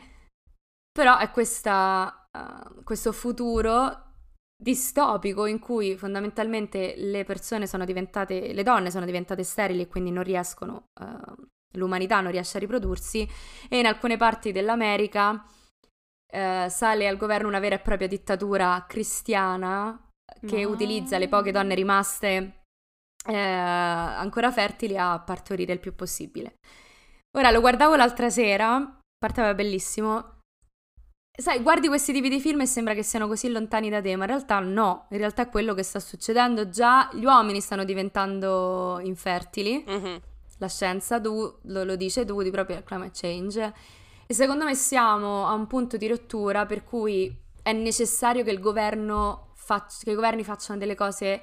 Però 0.92 1.18
è 1.18 1.30
questa, 1.30 2.26
uh, 2.36 2.82
questo 2.82 3.12
futuro 3.12 4.08
distopico 4.60 5.46
in 5.46 5.58
cui 5.58 5.96
fondamentalmente 5.96 6.94
le 6.96 7.24
persone 7.24 7.66
sono 7.66 7.84
diventate, 7.84 8.52
le 8.52 8.62
donne 8.62 8.90
sono 8.90 9.06
diventate 9.06 9.42
sterili 9.42 9.82
e 9.82 9.88
quindi 9.88 10.10
non 10.10 10.24
riescono, 10.24 10.84
uh, 11.00 11.46
l'umanità 11.74 12.20
non 12.20 12.32
riesce 12.32 12.56
a 12.56 12.60
riprodursi 12.60 13.28
e 13.68 13.78
in 13.78 13.86
alcune 13.86 14.16
parti 14.16 14.52
dell'America 14.52 15.30
uh, 15.32 16.68
sale 16.68 17.06
al 17.06 17.16
governo 17.16 17.48
una 17.48 17.60
vera 17.60 17.76
e 17.76 17.80
propria 17.80 18.08
dittatura 18.08 18.84
cristiana 18.88 20.08
che 20.46 20.62
no. 20.62 20.68
utilizza 20.70 21.18
le 21.18 21.28
poche 21.28 21.52
donne 21.52 21.74
rimaste 21.74 22.60
eh, 23.26 23.36
ancora 23.36 24.50
fertili 24.50 24.96
a 24.96 25.18
partorire 25.18 25.72
il 25.72 25.80
più 25.80 25.94
possibile. 25.94 26.56
Ora 27.36 27.50
lo 27.50 27.60
guardavo 27.60 27.96
l'altra 27.96 28.30
sera, 28.30 28.98
parteva 29.18 29.54
bellissimo. 29.54 30.38
Sai, 31.40 31.60
guardi 31.62 31.88
questi 31.88 32.12
tipi 32.12 32.28
di 32.28 32.40
film 32.40 32.60
e 32.60 32.66
sembra 32.66 32.92
che 32.94 33.02
siano 33.02 33.26
così 33.26 33.50
lontani 33.50 33.88
da 33.88 34.00
te, 34.00 34.14
ma 34.16 34.24
in 34.24 34.30
realtà 34.30 34.58
no, 34.60 35.06
in 35.10 35.18
realtà 35.18 35.42
è 35.42 35.48
quello 35.48 35.74
che 35.74 35.82
sta 35.82 36.00
succedendo. 36.00 36.68
Già 36.68 37.08
gli 37.12 37.24
uomini 37.24 37.60
stanno 37.60 37.84
diventando 37.84 39.00
infertili, 39.02 39.84
Mhm. 39.86 40.20
La 40.60 40.68
scienza 40.68 41.18
dovu- 41.18 41.58
lo, 41.64 41.84
lo 41.84 41.96
dice, 41.96 42.24
dovuti 42.24 42.50
proprio 42.50 42.76
al 42.76 42.84
climate 42.84 43.12
change. 43.14 43.72
E 44.26 44.34
secondo 44.34 44.64
me 44.64 44.74
siamo 44.74 45.46
a 45.46 45.52
un 45.52 45.66
punto 45.66 45.96
di 45.96 46.06
rottura 46.06 46.66
per 46.66 46.84
cui 46.84 47.34
è 47.62 47.72
necessario 47.72 48.44
che 48.44 48.50
il 48.50 48.60
governo 48.60 49.52
fac- 49.56 50.04
che 50.04 50.12
i 50.12 50.14
governi 50.14 50.44
facciano 50.44 50.78
delle 50.78 50.94
cose 50.94 51.42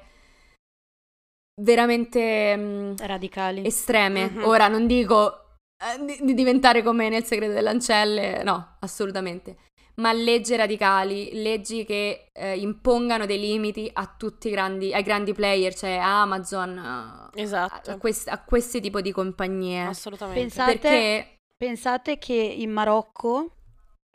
veramente 1.60 2.56
mm, 2.56 2.94
Radicali. 2.98 3.66
estreme. 3.66 4.30
Mhm. 4.30 4.44
Ora 4.44 4.68
non 4.68 4.86
dico 4.86 5.56
eh, 5.76 6.04
di, 6.04 6.18
di 6.22 6.34
diventare 6.34 6.82
come 6.82 7.08
nel 7.08 7.24
segreto 7.24 7.52
delle 7.52 7.68
ancelle, 7.68 8.42
no, 8.42 8.76
assolutamente. 8.80 9.56
Ma 10.00 10.12
leggi 10.12 10.54
radicali, 10.54 11.30
leggi 11.42 11.84
che 11.84 12.28
eh, 12.32 12.56
impongano 12.58 13.26
dei 13.26 13.38
limiti 13.40 13.90
a 13.92 14.06
tutti 14.16 14.46
i 14.48 14.50
grandi, 14.52 14.94
ai 14.94 15.02
grandi 15.02 15.32
player, 15.32 15.74
cioè 15.74 15.96
a 15.96 16.20
Amazon, 16.22 16.78
a, 16.78 17.30
Esatto. 17.34 17.90
a 17.90 17.96
quest- 17.98 18.28
a 18.28 18.42
questi 18.44 18.80
tipo 18.80 19.00
di 19.00 19.10
compagnie. 19.10 19.82
Assolutamente. 19.86 20.40
Pensate- 20.40 20.78
Perché 20.78 21.36
Pensate 21.56 22.18
che 22.18 22.34
in 22.34 22.70
Marocco 22.70 23.56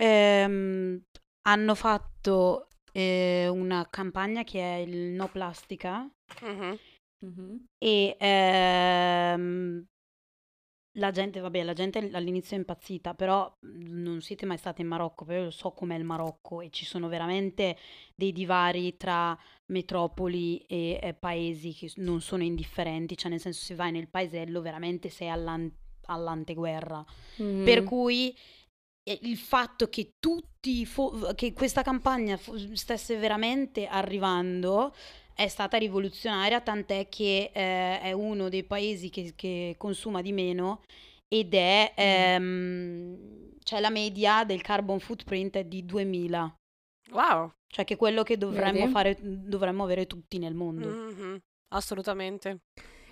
ehm, 0.01 1.01
hanno 1.47 1.75
fatto 1.75 2.67
eh, 2.93 3.49
una 3.49 3.85
campagna 3.89 4.43
che 4.43 4.59
è 4.61 4.77
il 4.77 5.11
no 5.11 5.27
plastica 5.27 6.09
Mhm. 6.41 6.77
Mhm. 7.25 7.65
e 7.83 8.15
ehm, 8.17 9.85
la 10.97 11.11
gente, 11.11 11.39
vabbè, 11.39 11.63
la 11.63 11.73
gente 11.73 12.09
all'inizio 12.13 12.55
è 12.55 12.59
impazzita, 12.59 13.13
però 13.13 13.51
mh, 13.61 14.01
non 14.01 14.21
siete 14.21 14.45
mai 14.45 14.57
stati 14.57 14.81
in 14.81 14.87
Marocco, 14.87 15.25
però 15.25 15.43
io 15.43 15.51
so 15.51 15.71
com'è 15.71 15.95
il 15.95 16.03
Marocco 16.03 16.61
e 16.61 16.69
ci 16.69 16.85
sono 16.85 17.07
veramente 17.07 17.77
dei 18.15 18.31
divari 18.31 18.95
tra 18.97 19.37
metropoli 19.67 20.57
e 20.67 20.99
eh, 21.01 21.13
paesi 21.13 21.73
che 21.73 21.91
non 21.97 22.21
sono 22.21 22.43
indifferenti, 22.43 23.17
cioè 23.17 23.31
nel 23.31 23.39
senso 23.39 23.63
se 23.63 23.75
vai 23.75 23.91
nel 23.91 24.07
paesello 24.09 24.61
veramente 24.61 25.09
sei 25.09 25.29
all'an- 25.29 25.71
all'anteguerra. 26.05 27.03
Mhm. 27.37 27.63
Per 27.63 27.83
cui 27.83 28.35
il 29.05 29.37
fatto 29.37 29.89
che 29.89 30.13
tutti, 30.19 30.85
fo- 30.85 31.33
che 31.35 31.51
questa 31.53 31.81
campagna 31.81 32.37
fo- 32.37 32.55
stesse 32.75 33.17
veramente 33.17 33.85
arrivando 33.85 34.93
è 35.35 35.47
stata 35.47 35.77
rivoluzionaria, 35.77 36.61
tant'è 36.61 37.07
che 37.09 37.51
eh, 37.53 37.99
è 38.01 38.11
uno 38.11 38.49
dei 38.49 38.63
paesi 38.63 39.09
che, 39.09 39.33
che 39.35 39.75
consuma 39.77 40.21
di 40.21 40.31
meno 40.31 40.81
ed 41.27 41.53
è, 41.53 41.93
ehm, 41.95 43.17
cioè 43.63 43.79
la 43.79 43.89
media 43.89 44.43
del 44.43 44.61
carbon 44.61 44.99
footprint 44.99 45.57
è 45.57 45.63
di 45.65 45.85
2000, 45.85 46.55
Wow. 47.11 47.51
cioè 47.67 47.85
che 47.85 47.95
è 47.95 47.97
quello 47.97 48.23
che 48.23 48.37
dovremmo 48.37 48.87
fare, 48.87 49.17
dovremmo 49.19 49.83
avere 49.83 50.05
tutti 50.07 50.37
nel 50.37 50.53
mondo. 50.53 50.87
Mhm. 50.87 51.39
Assolutamente. 51.73 52.59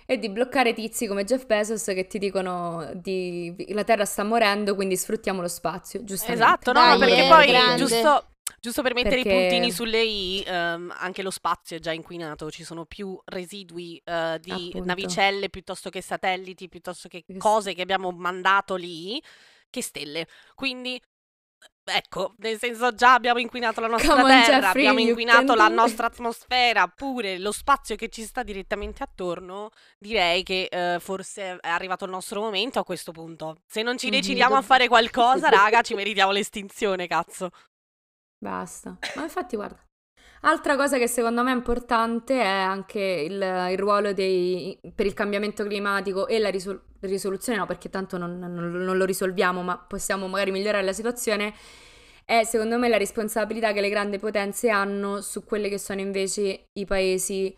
E 0.06 0.18
di 0.18 0.28
bloccare 0.30 0.72
tizi 0.72 1.06
come 1.06 1.24
Jeff 1.24 1.46
Bezos 1.46 1.84
che 1.84 2.06
ti 2.06 2.18
dicono 2.18 2.90
di, 2.94 3.54
la 3.68 3.84
Terra 3.84 4.04
sta 4.04 4.24
morendo, 4.24 4.74
quindi 4.74 4.96
sfruttiamo 4.96 5.40
lo 5.40 5.48
spazio, 5.48 6.02
giustamente. 6.04 6.42
Esatto, 6.44 6.72
no, 6.72 6.80
Dai, 6.80 6.98
perché 6.98 7.28
poi 7.28 7.46
grande. 7.46 7.76
giusto, 7.76 8.26
giusto 8.62 8.82
per 8.82 8.94
mettere 8.94 9.16
Perché- 9.16 9.28
i 9.28 9.40
puntini 9.40 9.72
sulle 9.72 10.04
i, 10.04 10.42
ehm, 10.46 10.94
anche 10.96 11.22
lo 11.22 11.32
spazio 11.32 11.76
è 11.76 11.80
già 11.80 11.90
inquinato, 11.90 12.48
ci 12.48 12.62
sono 12.62 12.84
più 12.84 13.20
residui 13.24 14.00
eh, 14.04 14.38
di 14.40 14.52
Appunto. 14.52 14.84
navicelle 14.84 15.50
piuttosto 15.50 15.90
che 15.90 16.00
satelliti, 16.00 16.68
piuttosto 16.68 17.08
che 17.08 17.24
cose 17.38 17.74
che 17.74 17.82
abbiamo 17.82 18.12
mandato 18.12 18.76
lì, 18.76 19.20
che 19.68 19.82
stelle. 19.82 20.28
Quindi 20.54 21.00
Ecco, 21.84 22.34
nel 22.38 22.58
senso 22.58 22.94
già 22.94 23.14
abbiamo 23.14 23.40
inquinato 23.40 23.80
la 23.80 23.88
nostra 23.88 24.14
Come 24.14 24.44
terra, 24.44 24.66
Jeffrey, 24.66 24.86
abbiamo 24.86 25.00
inquinato 25.00 25.54
la 25.54 25.66
nostra 25.66 26.06
atmosfera, 26.06 26.86
pure 26.86 27.38
lo 27.38 27.50
spazio 27.50 27.96
che 27.96 28.08
ci 28.08 28.22
sta 28.22 28.44
direttamente 28.44 29.02
attorno, 29.02 29.70
direi 29.98 30.44
che 30.44 30.68
eh, 30.70 30.98
forse 31.00 31.58
è 31.58 31.68
arrivato 31.68 32.04
il 32.04 32.12
nostro 32.12 32.40
momento 32.40 32.78
a 32.78 32.84
questo 32.84 33.10
punto. 33.10 33.56
Se 33.66 33.82
non 33.82 33.98
ci 33.98 34.10
decidiamo 34.10 34.54
a 34.54 34.62
fare 34.62 34.86
qualcosa, 34.86 35.48
raga, 35.48 35.82
ci 35.82 35.94
meritiamo 35.96 36.30
l'estinzione, 36.30 37.08
cazzo. 37.08 37.50
Basta. 38.42 38.98
Ma 39.14 39.22
infatti, 39.22 39.54
guarda. 39.54 39.80
Altra 40.40 40.74
cosa 40.74 40.98
che 40.98 41.06
secondo 41.06 41.44
me 41.44 41.52
è 41.52 41.54
importante 41.54 42.40
è 42.40 42.44
anche 42.44 42.98
il, 43.00 43.34
il 43.70 43.78
ruolo 43.78 44.12
dei, 44.12 44.76
per 44.92 45.06
il 45.06 45.14
cambiamento 45.14 45.62
climatico 45.64 46.26
e 46.26 46.40
la 46.40 46.50
risol- 46.50 46.82
risoluzione, 47.00 47.58
no, 47.58 47.66
perché 47.66 47.88
tanto 47.88 48.18
non, 48.18 48.40
non- 48.40 48.72
non 48.72 48.96
lo 48.96 49.04
risolviamo, 49.04 49.62
ma 49.62 49.78
possiamo 49.78 50.26
magari 50.26 50.50
migliorare 50.50 50.84
la 50.84 50.92
situazione. 50.92 51.54
È 52.24 52.42
secondo 52.42 52.78
me 52.78 52.88
la 52.88 52.96
responsabilità 52.96 53.72
che 53.72 53.80
le 53.80 53.88
grandi 53.88 54.18
potenze 54.18 54.68
hanno 54.70 55.20
su 55.20 55.44
quelle 55.44 55.68
che 55.68 55.78
sono 55.78 56.00
invece 56.00 56.64
i 56.72 56.84
paesi 56.84 57.54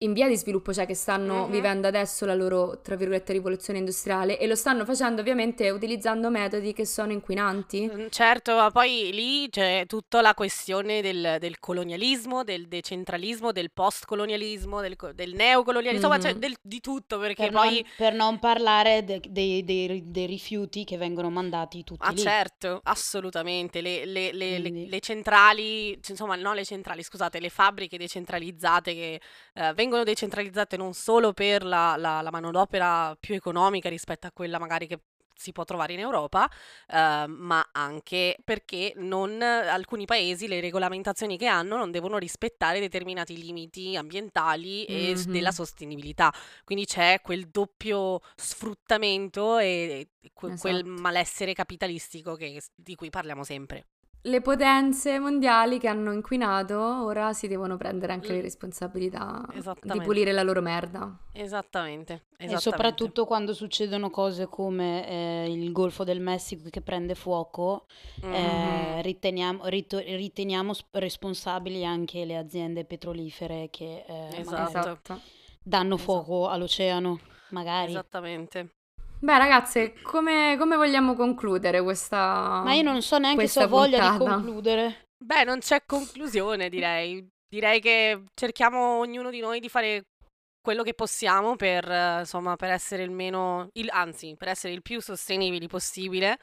in 0.00 0.12
via 0.12 0.28
di 0.28 0.36
sviluppo, 0.36 0.74
cioè 0.74 0.84
che 0.84 0.92
stanno 0.94 1.44
Mhm. 1.46 1.50
vivendo 1.50 1.86
adesso 1.86 2.26
la 2.26 2.34
loro, 2.34 2.80
tra 2.82 2.96
virgolette, 2.96 3.32
rivoluzione 3.32 3.78
industriale 3.78 4.38
e 4.38 4.46
lo 4.46 4.54
stanno 4.54 4.84
facendo 4.84 5.22
ovviamente 5.22 5.70
utilizzando 5.70 6.28
metodi 6.28 6.74
che 6.74 6.84
sono 6.84 7.12
inquinanti. 7.12 8.08
Certo, 8.10 8.56
ma 8.56 8.70
poi 8.70 9.10
lì 9.14 9.48
c'è 9.48 9.84
tutta 9.86 10.20
la 10.20 10.34
questione 10.34 11.00
del, 11.00 11.36
del 11.40 11.58
colonialismo, 11.58 12.44
del 12.44 12.68
decentralismo, 12.68 13.52
del 13.52 13.70
postcolonialismo, 13.72 14.82
del, 14.82 14.96
del 15.14 15.32
neocolonialismo, 15.32 16.06
insomma, 16.12 16.18
c'è 16.18 16.34
Mhm. 16.34 16.40
del- 16.40 16.56
di 16.60 16.80
tutto, 16.80 17.18
perché 17.18 17.44
Per, 17.44 17.52
poi... 17.52 17.74
non, 17.80 17.84
per 17.96 18.12
non 18.12 18.38
parlare 18.38 19.02
de- 19.02 19.22
dei, 19.26 19.64
dei- 19.64 20.02
dei 20.04 20.26
rifiuti 20.26 20.84
che 20.84 20.98
vengono 20.98 21.30
mandati 21.30 21.84
tutti 21.84 22.04
Ah 22.06 22.10
lì. 22.10 22.18
certo, 22.18 22.80
assolutamente, 22.84 23.80
le, 23.80 24.04
le- 24.04 24.32
le- 24.34 24.58
le- 24.58 25.00
centrali, 25.00 25.98
insomma 26.06 26.36
no 26.36 26.52
le 26.52 26.66
centrali, 26.66 27.02
scusate, 27.02 27.40
le 27.40 27.48
fabbriche 27.48 27.96
decentralizzate 27.96 28.92
che 28.94 29.20
eh, 29.54 29.72
vengono 29.72 29.84
decentralizzate 30.04 30.76
non 30.76 30.92
solo 30.94 31.32
per 31.32 31.64
la, 31.64 31.96
la- 31.96 32.20
la 32.22 32.30
manodopera 32.30 33.16
più 33.18 33.34
economica 33.34 33.88
rispetto 33.88 34.26
a 34.26 34.32
quella 34.32 34.58
magari 34.58 34.86
che 34.86 35.00
si 35.38 35.52
può 35.52 35.64
trovare 35.64 35.92
in 35.92 35.98
Europa, 35.98 36.48
eh, 36.88 37.24
ma 37.28 37.62
anche 37.72 38.38
perché 38.42 38.94
non, 38.96 39.42
alcuni 39.42 40.06
paesi, 40.06 40.48
le 40.48 40.60
regolamentazioni 40.60 41.36
che 41.36 41.44
hanno 41.46 41.76
non 41.76 41.90
devono 41.90 42.16
rispettare 42.16 42.80
determinati 42.80 43.36
limiti 43.36 43.96
ambientali 43.98 44.86
e 44.86 45.12
Mhm. 45.14 45.30
della 45.32 45.52
sostenibilità. 45.52 46.32
Quindi 46.64 46.86
c'è 46.86 47.20
quel 47.20 47.48
doppio 47.48 48.20
sfruttamento 48.34 49.58
e 49.58 50.08
e 50.26 50.30
que- 50.32 50.56
quel 50.58 50.76
Esatto. 50.82 51.00
malessere 51.02 51.52
capitalistico 51.52 52.34
che- 52.34 52.60
di 52.74 52.94
cui 52.96 53.10
parliamo 53.10 53.44
sempre. 53.44 53.86
Le 54.22 54.40
potenze 54.40 55.20
mondiali 55.20 55.78
che 55.78 55.86
hanno 55.86 56.12
inquinato 56.12 56.76
ora 57.04 57.32
si 57.32 57.46
devono 57.46 57.76
prendere 57.76 58.12
anche 58.12 58.32
le 58.32 58.40
responsabilità 58.40 59.44
di 59.82 60.00
pulire 60.00 60.32
la 60.32 60.42
loro 60.42 60.60
merda. 60.60 61.16
Esattamente, 61.32 62.12
E 62.14 62.18
esattamente. 62.46 62.58
soprattutto 62.58 63.24
quando 63.24 63.54
succedono 63.54 64.10
cose 64.10 64.46
come 64.48 65.08
eh, 65.08 65.52
il 65.52 65.70
Golfo 65.70 66.02
del 66.02 66.18
Messico 66.20 66.68
che 66.70 66.80
prende 66.82 67.14
fuoco, 67.14 67.86
Mhm. 68.22 68.32
eh, 68.32 69.02
riteniamo, 69.02 69.66
rito- 69.66 69.98
riteniamo 70.00 70.72
sp- 70.72 70.96
responsabili 70.96 71.84
anche 71.84 72.24
le 72.24 72.36
aziende 72.36 72.84
petrolifere 72.84 73.68
che 73.70 74.04
eh, 74.08 74.40
Esatto. 74.40 74.72
magari 74.72 75.00
danno 75.62 75.94
Esatto. 75.94 75.96
fuoco 76.24 76.48
all'oceano, 76.48 77.20
magari. 77.50 77.90
Esattamente. 77.90 78.70
Beh, 79.18 79.38
ragazze, 79.38 79.94
come, 80.02 80.56
come 80.58 80.76
vogliamo 80.76 81.14
concludere 81.14 81.82
questa... 81.82 82.60
Ma 82.64 82.74
io 82.74 82.82
non 82.82 83.00
so 83.02 83.18
neanche 83.18 83.46
se 83.48 83.60
questa 83.60 83.64
ho 83.64 83.68
voglia 83.68 83.98
di 84.00 84.18
puntata? 84.18 84.34
concludere. 84.34 85.02
Beh, 85.24 85.44
non 85.44 85.58
c'è 85.58 85.82
conclusione, 85.86 86.68
direi. 86.68 87.26
Direi 87.48 87.80
che 87.80 88.24
cerchiamo 88.34 88.98
ognuno 88.98 89.30
di 89.30 89.40
noi 89.40 89.60
di 89.60 89.68
fare 89.68 90.02
quello 90.60 90.82
che 90.82 90.94
possiamo 90.94 91.56
per, 91.56 92.18
insomma, 92.20 92.56
per 92.56 92.70
essere 92.70 93.02
il 93.02 93.10
meno, 93.10 93.68
il- 93.74 93.88
anzi, 93.90 94.34
per 94.36 94.48
essere 94.48 94.74
il 94.74 94.82
più 94.82 95.00
sostenibili 95.00 95.66
possibile. 95.66 96.38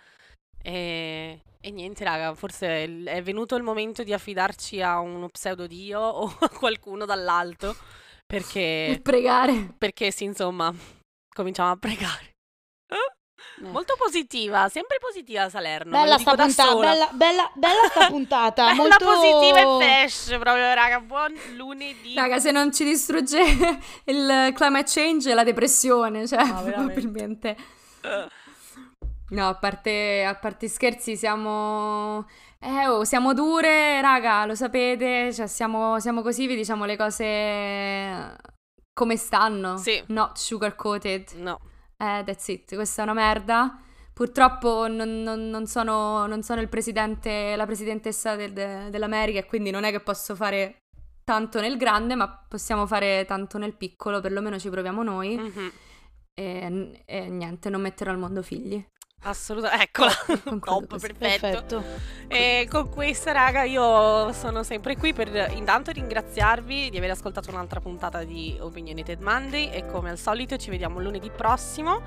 E, 0.62 1.42
e 1.62 1.72
niente, 1.72 2.04
raga, 2.04 2.34
forse 2.34 3.04
è 3.04 3.22
venuto 3.22 3.56
il 3.56 3.64
momento 3.64 4.04
di 4.04 4.14
affidarci 4.14 4.82
a 4.82 5.00
uno 5.00 5.30
pseudo 5.30 5.68
dio 5.68 6.00
o 6.02 6.36
a 6.40 6.50
qualcuno 6.50 7.06
dall'alto, 7.06 7.76
perché, 8.26 9.00
Pregare. 9.04 9.74
perché 9.78 10.10
sì, 10.12 10.24
insomma, 10.24 10.74
cominciamo 11.34 11.72
a 11.72 11.78
pregare. 11.78 12.32
Eh. 13.64 13.72
Molto 13.72 13.96
positiva, 13.98 14.68
sempre 14.68 14.98
positiva 15.00 15.50
Salerno, 15.50 15.92
Bella 15.92 16.18
sta 16.18 16.36
puntata, 16.36 16.76
bella, 16.76 17.10
bella, 17.12 17.52
bella 17.54 17.88
sta 17.90 18.08
puntata, 18.08 18.66
Bella 18.74 18.76
molto 18.76 19.06
positiva 19.06 19.60
e 19.60 19.78
fresh, 19.80 20.38
proprio, 20.38 20.74
raga. 20.74 21.00
Buon 21.00 21.34
lunedì. 21.56 22.14
Raga, 22.14 22.40
se 22.40 22.52
non 22.52 22.74
ci 22.74 22.84
distrugge 22.84 23.40
il 24.06 24.52
climate 24.54 24.86
change 24.86 25.32
e 25.32 25.34
la 25.34 25.44
depressione, 25.44 26.28
cioè, 26.28 26.44
No, 26.44 26.62
probabilmente... 26.64 27.56
No, 29.30 29.48
a 29.48 29.56
parte, 29.56 30.24
a 30.26 30.36
parte 30.36 30.66
i 30.66 30.70
scherzi, 30.70 31.16
siamo... 31.16 32.28
Eh, 32.60 32.88
oh, 32.88 33.04
siamo 33.04 33.34
dure, 33.34 34.00
raga, 34.02 34.46
lo 34.46 34.56
sapete, 34.56 35.34
cioè 35.34 35.48
siamo, 35.48 36.00
siamo 36.00 36.22
così, 36.22 36.48
vi 36.48 36.56
diciamo 36.56 36.86
le 36.86 36.96
cose 36.96 38.36
come 38.94 39.18
stanno. 39.18 39.78
Sì. 39.78 40.02
Not 40.08 40.38
sugar 40.38 40.76
coated. 40.76 41.32
No. 41.36 41.60
Eh, 41.98 42.24
that's 42.26 42.48
it. 42.48 42.74
Questa 42.76 43.02
è 43.02 43.04
una 43.04 43.14
merda. 43.14 43.80
Purtroppo 44.14 44.88
non, 44.88 45.22
non- 45.24 45.50
non 45.50 45.66
sono, 45.66 46.28
non 46.28 46.44
sono 46.44 46.62
il 46.62 46.70
presidente, 46.70 47.56
la 47.56 47.66
presidentessa 47.66 48.36
del- 48.36 48.54
de- 48.54 48.90
dell'America 48.92 49.40
e 49.40 49.46
quindi 49.46 49.72
non 49.72 49.84
è 49.86 49.92
che 49.92 50.02
posso 50.02 50.36
fare 50.36 50.84
tanto 51.24 51.60
nel 51.62 51.78
grande, 51.78 52.16
ma 52.16 52.28
possiamo 52.48 52.86
fare 52.86 53.26
tanto 53.26 53.58
nel 53.58 53.76
piccolo, 53.76 54.22
perlomeno 54.22 54.60
ci 54.60 54.70
proviamo 54.70 55.02
noi. 55.04 55.38
Mhm. 55.38 55.72
E, 56.36 57.02
e 57.06 57.30
niente, 57.30 57.70
non 57.70 57.82
metterò 57.82 58.12
al 58.12 58.18
mondo 58.18 58.42
figli. 58.42 58.84
Assolutamente. 59.24 59.84
Eccola. 59.86 60.12
Top, 60.60 61.00
perfetto. 61.00 61.18
Perfetto. 61.18 61.84
E 62.28 62.68
con 62.70 62.90
questa, 62.90 63.32
raga, 63.32 63.64
io 63.64 64.32
sono 64.34 64.64
sempre 64.64 64.98
qui 64.98 65.14
per 65.14 65.52
intanto 65.56 65.92
ringraziarvi 65.92 66.90
di 66.90 66.98
aver 66.98 67.12
ascoltato 67.12 67.50
un'altra 67.50 67.80
puntata 67.80 68.24
di 68.24 68.58
Opinionated 68.60 69.22
Monday 69.22 69.70
e 69.70 69.86
come 69.88 70.10
al 70.10 70.18
solito 70.18 70.58
ci 70.58 70.70
vediamo 70.70 71.00
lunedì 71.00 71.30
prossimo. 71.30 72.02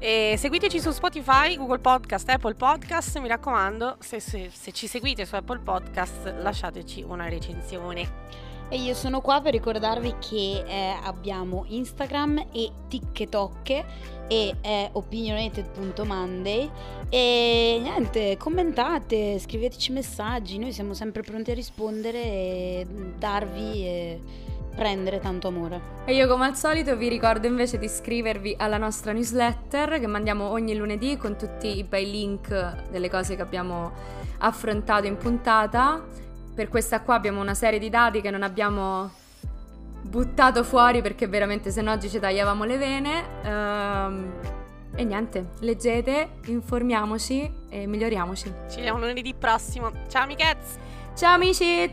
E 0.00 0.36
seguiteci 0.38 0.80
su 0.80 0.90
Spotify, 0.90 1.56
Google 1.56 1.78
Podcast, 1.80 2.28
Apple 2.28 2.54
Podcast. 2.54 3.18
Mi 3.18 3.28
raccomando, 3.28 3.96
se, 4.00 4.20
se- 4.20 4.50
se 4.52 4.72
ci 4.72 4.86
seguite 4.86 5.24
su 5.26 5.34
Apple 5.34 5.58
Podcast, 5.58 6.34
lasciateci 6.38 7.02
una 7.02 7.28
recensione. 7.28 8.47
E 8.70 8.76
io 8.76 8.92
sono 8.92 9.22
qua 9.22 9.40
per 9.40 9.52
ricordarvi 9.52 10.16
che 10.18 10.62
eh, 10.66 10.94
abbiamo 11.02 11.64
Instagram 11.68 12.48
e 12.52 12.70
TikTok 12.88 13.84
e 14.28 14.54
è 14.60 14.90
opinionated.monday 14.92 16.70
e 17.08 17.78
niente, 17.80 18.36
commentate, 18.36 19.38
scriveteci 19.38 19.90
messaggi, 19.92 20.58
noi 20.58 20.72
siamo 20.72 20.92
sempre 20.92 21.22
pronti 21.22 21.52
a 21.52 21.54
rispondere 21.54 22.22
e 22.22 22.86
darvi 23.16 23.86
e 23.86 24.20
prendere 24.76 25.18
tanto 25.18 25.48
amore. 25.48 25.80
E 26.04 26.14
io 26.14 26.28
come 26.28 26.44
al 26.44 26.54
solito 26.54 26.94
vi 26.94 27.08
ricordo 27.08 27.46
invece 27.46 27.78
di 27.78 27.86
iscrivervi 27.86 28.56
alla 28.58 28.76
nostra 28.76 29.12
newsletter 29.12 29.98
che 29.98 30.06
mandiamo 30.06 30.50
ogni 30.50 30.76
lunedì 30.76 31.16
con 31.16 31.36
tutti 31.36 31.78
i 31.78 31.84
bei 31.84 32.08
link 32.10 32.90
delle 32.90 33.08
cose 33.08 33.34
che 33.34 33.42
abbiamo 33.42 33.90
affrontato 34.38 35.06
in 35.06 35.16
puntata. 35.16 36.26
Per 36.58 36.68
questa 36.68 37.02
qua 37.02 37.14
abbiamo 37.14 37.40
una 37.40 37.54
serie 37.54 37.78
di 37.78 37.88
dati 37.88 38.20
che 38.20 38.32
non 38.32 38.42
abbiamo 38.42 39.12
buttato 40.02 40.64
fuori 40.64 41.02
perché 41.02 41.28
veramente 41.28 41.70
se 41.70 41.82
no 41.82 41.92
oggi 41.92 42.10
ci 42.10 42.18
tagliavamo 42.18 42.64
le 42.64 42.76
vene. 42.76 43.24
Ehm, 43.44 44.32
e 44.96 45.04
niente, 45.04 45.50
leggete, 45.60 46.40
informiamoci 46.46 47.48
e 47.68 47.86
miglioriamoci. 47.86 48.52
Ci 48.70 48.74
vediamo 48.74 48.98
lunedì 48.98 49.34
prossimo. 49.34 49.92
Ciao 50.08 50.24
amichezze! 50.24 50.80
Ciao 51.14 51.34
amici! 51.34 51.88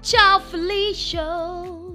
Ciao 0.00 0.40
Felicia! 0.40 1.87